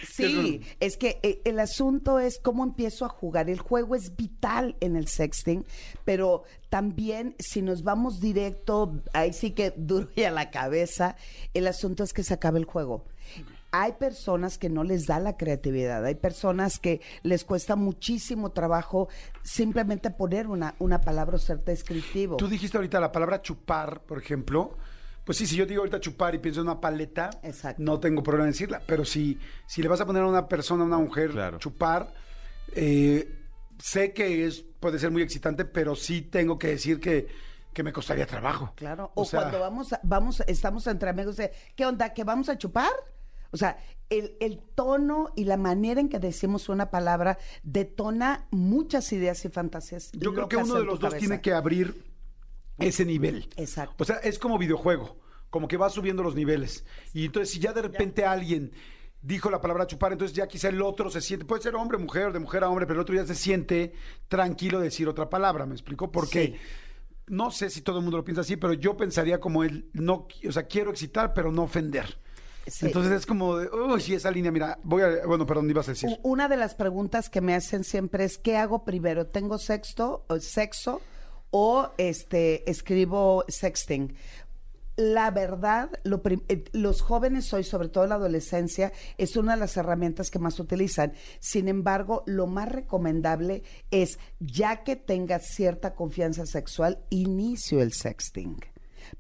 [0.07, 3.49] Sí, es que eh, el asunto es cómo empiezo a jugar.
[3.49, 5.65] El juego es vital en el sexting,
[6.05, 11.15] pero también si nos vamos directo, ahí sí que duro y a la cabeza,
[11.53, 13.05] el asunto es que se acabe el juego.
[13.73, 19.07] Hay personas que no les da la creatividad, hay personas que les cuesta muchísimo trabajo
[19.43, 22.35] simplemente poner una, una palabra o ser descriptivo.
[22.37, 24.75] Tú dijiste ahorita la palabra chupar, por ejemplo.
[25.23, 27.81] Pues sí, si yo digo ahorita chupar y pienso en una paleta, Exacto.
[27.81, 28.81] no tengo problema en decirla.
[28.85, 31.57] Pero si, si le vas a poner a una persona, a una mujer, Claro.
[31.59, 32.11] chupar,
[32.73, 33.39] eh,
[33.79, 37.27] sé que es puede ser muy excitante, pero sí tengo que decir que,
[37.71, 38.73] que me costaría trabajo.
[38.75, 42.11] Claro, O o, sea- cuando vamos, a- vamos, estamos entre amigos de, ¿qué onda?
[42.13, 42.89] ¿Que vamos a chupar?
[43.51, 43.77] O sea,
[44.09, 49.49] el, el tono y la manera en que decimos una palabra detona muchas ideas y
[49.49, 50.11] fantasías.
[50.13, 51.17] Yo creo que uno de los dos cabeza.
[51.19, 52.03] tiene que abrir
[52.79, 53.49] ese nivel.
[53.57, 53.95] Exacto.
[53.99, 55.17] O sea, es como videojuego,
[55.49, 56.85] como que va subiendo los niveles.
[57.13, 58.71] Y entonces, si ya de repente alguien
[59.21, 62.31] dijo la palabra chupar, entonces ya quizá el otro se siente, puede ser hombre, mujer,
[62.33, 63.93] de mujer a hombre, pero el otro ya se siente
[64.27, 66.11] tranquilo de decir otra palabra, ¿me explico?
[66.11, 66.55] Porque Sí.
[67.27, 70.27] no sé si todo el mundo lo piensa así, pero yo pensaría como él, no,
[70.47, 72.17] o sea, quiero excitar, pero no ofender.
[72.67, 72.85] Sí.
[72.85, 76.09] Entonces es como de, uy, esa línea, mira, voy a, bueno, perdón, ibas a decir.
[76.23, 79.27] Una de las preguntas que me hacen siempre es ¿qué hago primero?
[79.27, 81.01] ¿Tengo sexto o sexo
[81.49, 84.15] o este escribo sexting?
[84.97, 89.59] La verdad, lo eh, los jóvenes hoy, sobre todo en la adolescencia, es una de
[89.61, 91.13] las herramientas que más utilizan.
[91.39, 98.57] Sin embargo, lo más recomendable es, ya que tengas cierta confianza sexual, inicio el sexting.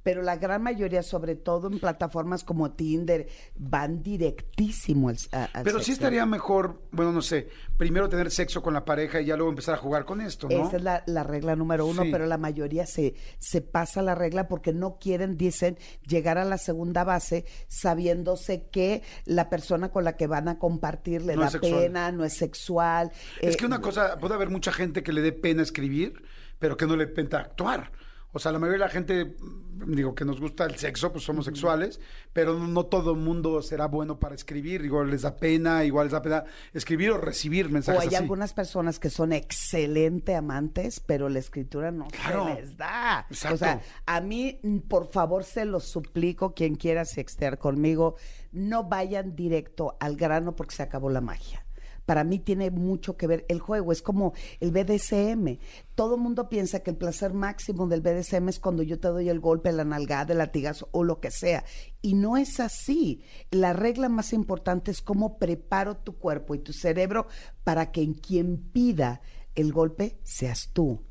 [0.03, 5.63] Pero la gran mayoría, sobre todo en plataformas como Tinder, van directísimo al, a- al
[5.63, 9.35] Pero sí estaría mejor, bueno, no sé, primero tener sexo con la pareja y ya
[9.35, 10.67] luego empezar a jugar con esto, ¿no?
[10.67, 12.09] Esa es la, la regla número uno, Sí.
[12.11, 15.77] pero la mayoría se, se pasa la regla porque no quieren, dicen,
[16.07, 21.21] llegar a la segunda base sabiéndose que la persona con la que van a compartir
[21.23, 23.11] le No da pena, no es sexual.
[23.41, 26.23] Es eh, que una cosa, puede haber mucha gente que le dé pena escribir,
[26.59, 27.91] pero que no le pena actuar.
[28.33, 31.23] O sea, la mayoría de la gente, mm, digo, que nos gusta el sexo, pues
[31.25, 31.99] somos sexuales,
[32.31, 34.85] pero no, no todo el mundo será bueno para escribir.
[34.85, 38.15] Igual les da pena, igual les da pena escribir o recibir O mensajes hay así.
[38.15, 42.47] algunas personas que son excelente amantes, pero la escritura no Claro.
[42.55, 43.25] se les da.
[43.29, 43.55] Exacto.
[43.55, 48.15] O sea, a mí, mm, por favor, se los suplico, quien quiera sextear conmigo,
[48.51, 51.65] no vayan directo al grano porque se acabó la magia.
[52.11, 55.59] Para mí tiene mucho que ver el juego, es como el BDSM.
[55.95, 59.39] Todo mundo piensa que el placer máximo del BDSM es cuando yo te doy el
[59.39, 61.63] golpe, la nalgada, el latigazo o lo que sea.
[62.01, 63.21] Y no es así.
[63.49, 67.27] La regla más importante es cómo preparo tu cuerpo y tu cerebro
[67.63, 69.21] para que en quien pida
[69.55, 71.05] el golpe seas tú,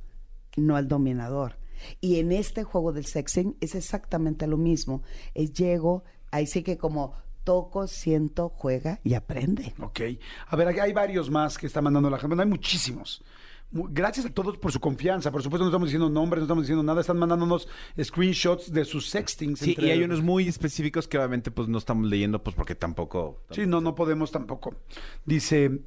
[0.58, 1.56] no el dominador.
[2.02, 5.02] Y en este juego del sexing es exactamente lo mismo.
[5.32, 7.14] Es llego, ahí sí que como
[7.50, 9.74] toco, siento, juega y aprende.
[9.80, 10.00] Ok.
[10.46, 12.28] A ver, aquí hay varios más que está mandando la gente.
[12.28, 13.24] Bueno, hay muchísimos.
[13.72, 15.32] Mu- Gracias a todos por su confianza.
[15.32, 17.00] Por supuesto, no estamos diciendo nombres, no estamos diciendo nada.
[17.00, 17.66] Están mandándonos
[18.00, 19.58] screenshots de sus sextings.
[19.58, 22.76] Sí, entre- y hay unos muy específicos que obviamente pues no estamos leyendo pues porque
[22.76, 23.40] tampoco...
[23.50, 24.76] Sí, no, no podemos tampoco.
[25.24, 25.80] Dice,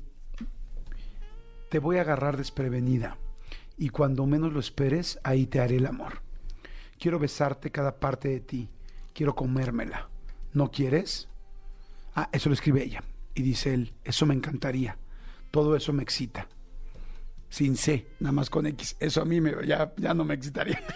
[1.69, 3.17] te voy a agarrar desprevenida
[3.77, 6.21] y cuando menos lo esperes, ahí te haré el amor.
[6.99, 8.69] Quiero besarte cada parte de ti.
[9.13, 10.09] Quiero comérmela.
[10.53, 11.29] ¿No quieres?
[12.15, 13.03] Ah, eso lo escribe ella.
[13.35, 14.97] Y dice él, eso me encantaría.
[15.51, 16.47] Todo eso me excita.
[17.49, 18.95] Sin C, nada más con X.
[18.99, 20.81] Eso a mí me, ya, ya no me excitaría.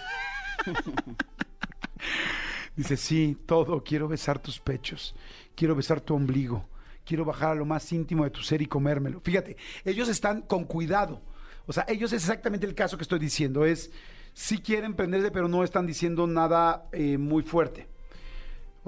[2.76, 3.82] Dice, sí, todo.
[3.82, 5.14] Quiero besar tus pechos.
[5.56, 6.68] Quiero besar tu ombligo.
[7.04, 9.20] Quiero bajar a lo más íntimo de tu ser y comérmelo.
[9.20, 11.20] Fíjate, ellos están con cuidado.
[11.66, 13.64] O sea, ellos es exactamente el caso que estoy diciendo.
[13.64, 13.90] Es,
[14.32, 17.88] sí quieren prenderse, pero no están diciendo nada eh, muy fuerte.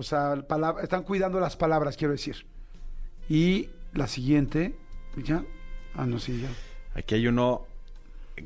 [0.01, 0.43] O sea,
[0.83, 2.47] están cuidando las palabras, quiero decir.
[3.29, 4.75] Y la siguiente,
[5.15, 5.45] ¿ya?
[5.95, 6.49] Ah, no, sí, ya.
[6.99, 7.67] Aquí hay uno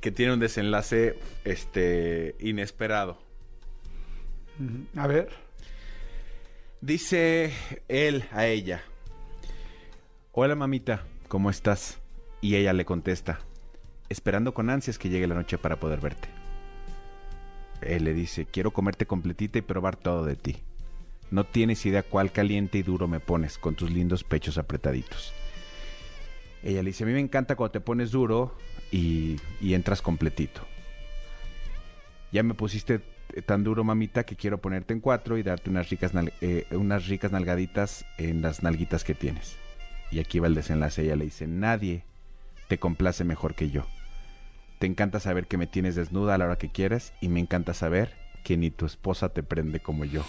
[0.00, 3.18] que tiene un desenlace este inesperado.
[4.96, 5.28] A ver.
[6.80, 7.52] Dice
[7.86, 8.82] él a ella,
[10.32, 12.00] hola mamita, ¿cómo estás?
[12.40, 13.38] Y ella le contesta,
[14.08, 16.28] esperando con ansias que llegue la noche para poder verte.
[17.80, 20.56] Él le dice, quiero comerte completita y probar todo de ti.
[21.34, 25.32] No tienes idea cuál caliente y duro me pones con tus lindos pechos apretaditos.
[26.62, 28.56] Ella le dice, a mí me encanta cuando te pones duro
[28.92, 30.60] y, y entras completito.
[32.30, 33.00] Ya me pusiste
[33.32, 37.08] eh, tan duro, mamita, que quiero ponerte en cuatro y darte unas ricas, eh, unas
[37.08, 39.56] ricas nalgaditas en las nalguitas que tienes.
[40.12, 41.02] Y aquí va el desenlace.
[41.02, 42.04] Ella le dice, nadie
[42.68, 43.88] te complace mejor que yo.
[44.78, 47.74] Te encanta saber que me tienes desnuda a la hora que quieres y me encanta
[47.74, 48.14] saber
[48.44, 50.22] que ni tu esposa te prende como yo.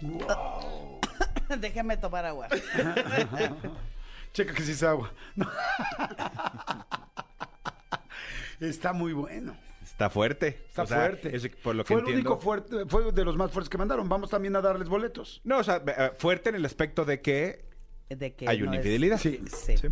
[1.58, 2.48] Déjame tomar agua.
[4.32, 5.12] Checa que sí es agua.
[8.60, 9.56] Está muy bueno.
[9.82, 10.48] Está fuerte.
[10.68, 11.34] Está O sea, fuerte.
[11.36, 13.78] es por lo que fue el entiendo- único fuerte, fue de los más fuertes que
[13.78, 14.08] mandaron.
[14.08, 15.40] Vamos también a darles boletos.
[15.44, 17.64] No, o sea, eh, fuerte en el aspecto de que
[18.08, 19.18] De que hay no una es- infidelidad.
[19.18, 19.76] Sí, Sí.
[19.76, 19.88] sí.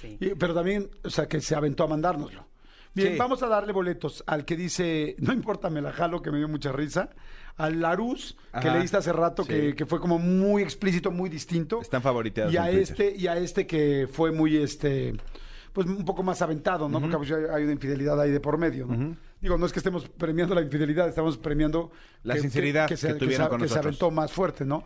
[0.00, 0.16] sí.
[0.20, 2.46] Y- pero también, o sea, que se aventó a mandárnoslo.
[2.96, 3.18] Bien, Sí.
[3.18, 6.48] vamos a darle boletos al que dice, no importa, me la jalo, que me dio
[6.48, 7.10] mucha risa.
[7.58, 9.48] Al Larus, que leíste hace rato, Sí.
[9.48, 11.80] que, que fue como muy explícito, muy distinto.
[11.80, 12.52] están favoriteados.
[12.52, 13.06] y a en Twitter.
[13.06, 15.14] este y a este que fue muy este
[15.72, 18.56] pues un poco más aventado no porque pues, hay hay una infidelidad ahí de por
[18.56, 19.14] medio ¿no?
[19.42, 21.90] digo no es que estemos premiando la infidelidad estamos premiando
[22.22, 24.84] La sinceridad que se, tuvieron con aventó más fuerte no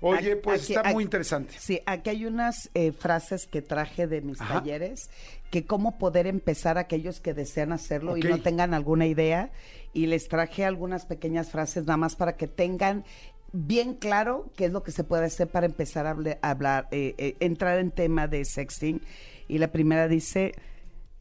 [0.00, 4.06] oye pues aquí- está aquí- muy interesante Sí, aquí hay unas eh, frases que traje
[4.06, 4.54] de mis Ajá.
[4.54, 5.10] talleres,
[5.50, 9.50] que cómo poder empezar aquellos que desean hacerlo y no tengan alguna idea.
[9.92, 13.04] Y les traje algunas pequeñas frases nada más para que tengan
[13.52, 17.36] bien claro qué es lo que se puede hacer para empezar a hablar, eh, eh,
[17.40, 19.02] entrar en tema de sexting.
[19.48, 20.52] Y la primera dice,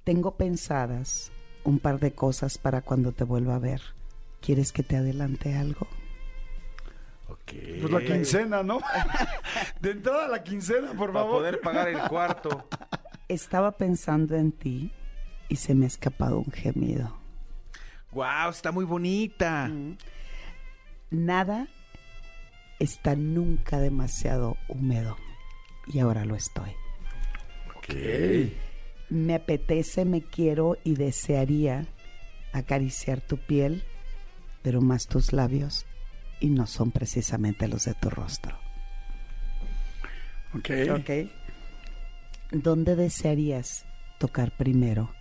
[0.03, 1.31] tengo pensadas
[1.63, 3.81] un par de cosas para cuando te vuelva a ver.
[4.41, 5.87] ¿Quieres que te adelante algo?
[7.45, 8.79] Pues la quincena no
[9.81, 12.67] de entrada la quincena por Para favor poder pagar el cuarto.
[13.27, 14.91] Estaba pensando en ti
[15.47, 17.15] y se me ha escapado un gemido.
[18.11, 19.69] wow, está muy bonita.
[21.11, 21.67] Nada
[22.79, 25.17] está nunca demasiado húmedo
[25.87, 26.71] y ahora lo estoy.
[29.09, 31.87] Me apetece, me quiero y desearía
[32.53, 33.83] acariciar tu piel,
[34.61, 35.87] pero más tus labios
[36.39, 38.57] y no son precisamente los de tu rostro.
[40.55, 40.69] Ok.
[40.97, 41.09] ¿Ok?
[42.51, 43.85] ¿Dónde desearías
[44.17, 45.11] tocar primero?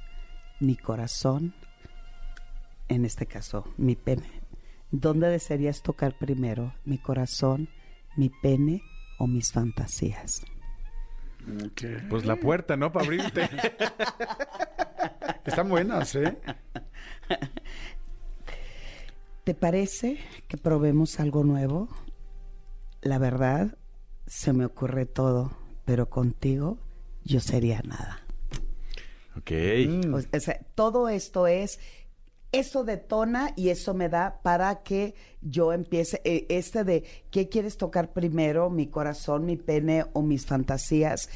[0.60, 1.54] ¿Mi corazón?
[2.88, 4.30] En este caso, mi pene.
[4.90, 6.74] ¿Dónde desearías tocar primero?
[6.84, 7.68] ¿Mi corazón,
[8.16, 8.82] mi pene
[9.18, 10.42] o mis fantasías?
[11.46, 12.08] ok.
[12.08, 12.90] Pues la puerta, ¿no?
[12.90, 13.48] Para abrirte.
[15.44, 16.38] Están buenas, ¿eh?
[19.48, 21.88] ¿Te parece que probemos algo nuevo?
[23.00, 23.78] La verdad,
[24.26, 25.52] se me ocurre todo,
[25.86, 26.76] pero contigo
[27.24, 28.20] yo sería nada.
[29.38, 29.50] ok.
[29.88, 30.12] Mm.
[30.12, 31.80] O- o sea, todo esto es,
[32.52, 37.78] eso detona y eso me da para que yo empiece, eh, este de, ¿qué quieres
[37.78, 38.68] tocar primero?
[38.68, 41.30] ¿Mi corazón, mi pene o mis fantasías?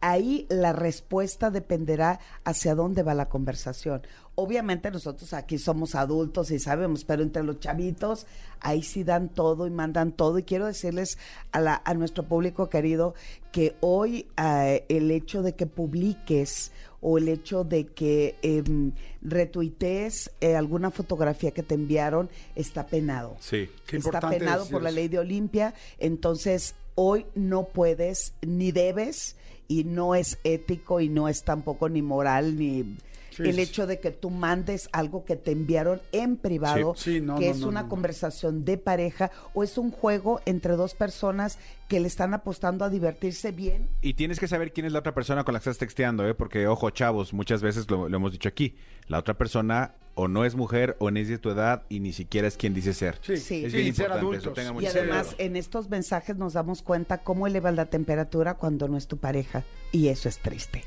[0.00, 4.02] Ahí la respuesta dependerá hacia dónde va la conversación.
[4.34, 8.26] Obviamente nosotros aquí somos adultos y sabemos, pero entre los chavitos
[8.60, 10.38] ahí sí dan todo y mandan todo.
[10.38, 11.18] Y quiero decirles
[11.52, 13.14] a, la- a nuestro público querido
[13.52, 16.72] que hoy eh, el hecho de que publiques
[17.02, 23.36] o el hecho de que em, retuitees eh, alguna fotografía que te enviaron está penado.
[23.40, 23.68] Sí.
[23.86, 29.36] Qué está penado por la ley de Olimpia, entonces hoy no puedes ni debes
[29.68, 32.96] y no es ético y no es tampoco ni moral ni
[33.32, 33.60] Sí, el sí.
[33.62, 37.46] hecho de que tú mandes algo que te enviaron en privado, Sí, sí, no, que
[37.46, 37.90] no, es no, una no, no.
[37.90, 41.58] conversación de pareja o es un juego entre dos personas
[41.88, 45.14] que le están apostando a divertirse bien Y tienes que saber quién es la otra
[45.14, 46.34] persona con la que estás texteando, ¿eh?
[46.34, 48.76] Porque, ojo, chavos, muchas veces lo, lo hemos dicho aquí.
[49.08, 52.12] La otra persona o no es mujer o no es de tu edad y ni
[52.12, 53.18] siquiera es quien dice ser.
[53.22, 53.64] Sí, Sí.
[53.64, 57.74] Es sí, bien ser importante Y además en estos mensajes nos damos cuenta cómo elevas
[57.74, 60.84] la temperatura cuando no es tu pareja y eso es triste.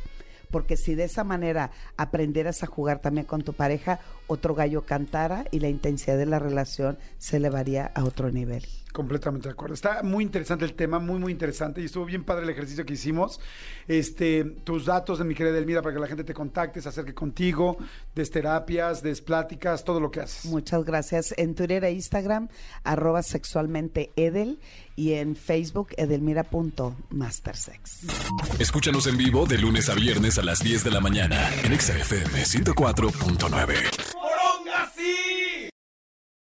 [0.49, 5.45] Porque si de esa manera aprendieras a jugar también con tu pareja, otro gallo cantara
[5.51, 8.63] y la intensidad de la relación se elevaría a otro nivel.
[8.95, 9.73] Completamente de acuerdo.
[9.73, 11.81] Está muy interesante el tema, muy, muy interesante.
[11.81, 13.41] Y estuvo bien padre el ejercicio que hicimos.
[13.89, 17.13] Este, tus datos de mi querida Elmira para que la gente te contacte, se acerque
[17.13, 17.75] contigo,
[18.15, 20.45] des terapias, des pláticas, todo lo que haces.
[20.45, 21.33] Muchas gracias.
[21.37, 22.47] En Twitter e Instagram,
[22.85, 24.59] arroba sexualmente Edel
[24.95, 28.05] y en Facebook edelmira.mastersex.
[28.59, 31.97] Escúchanos en vivo de lunes a viernes a las 10 de la mañana en Exa
[31.97, 35.34] FM 104.9.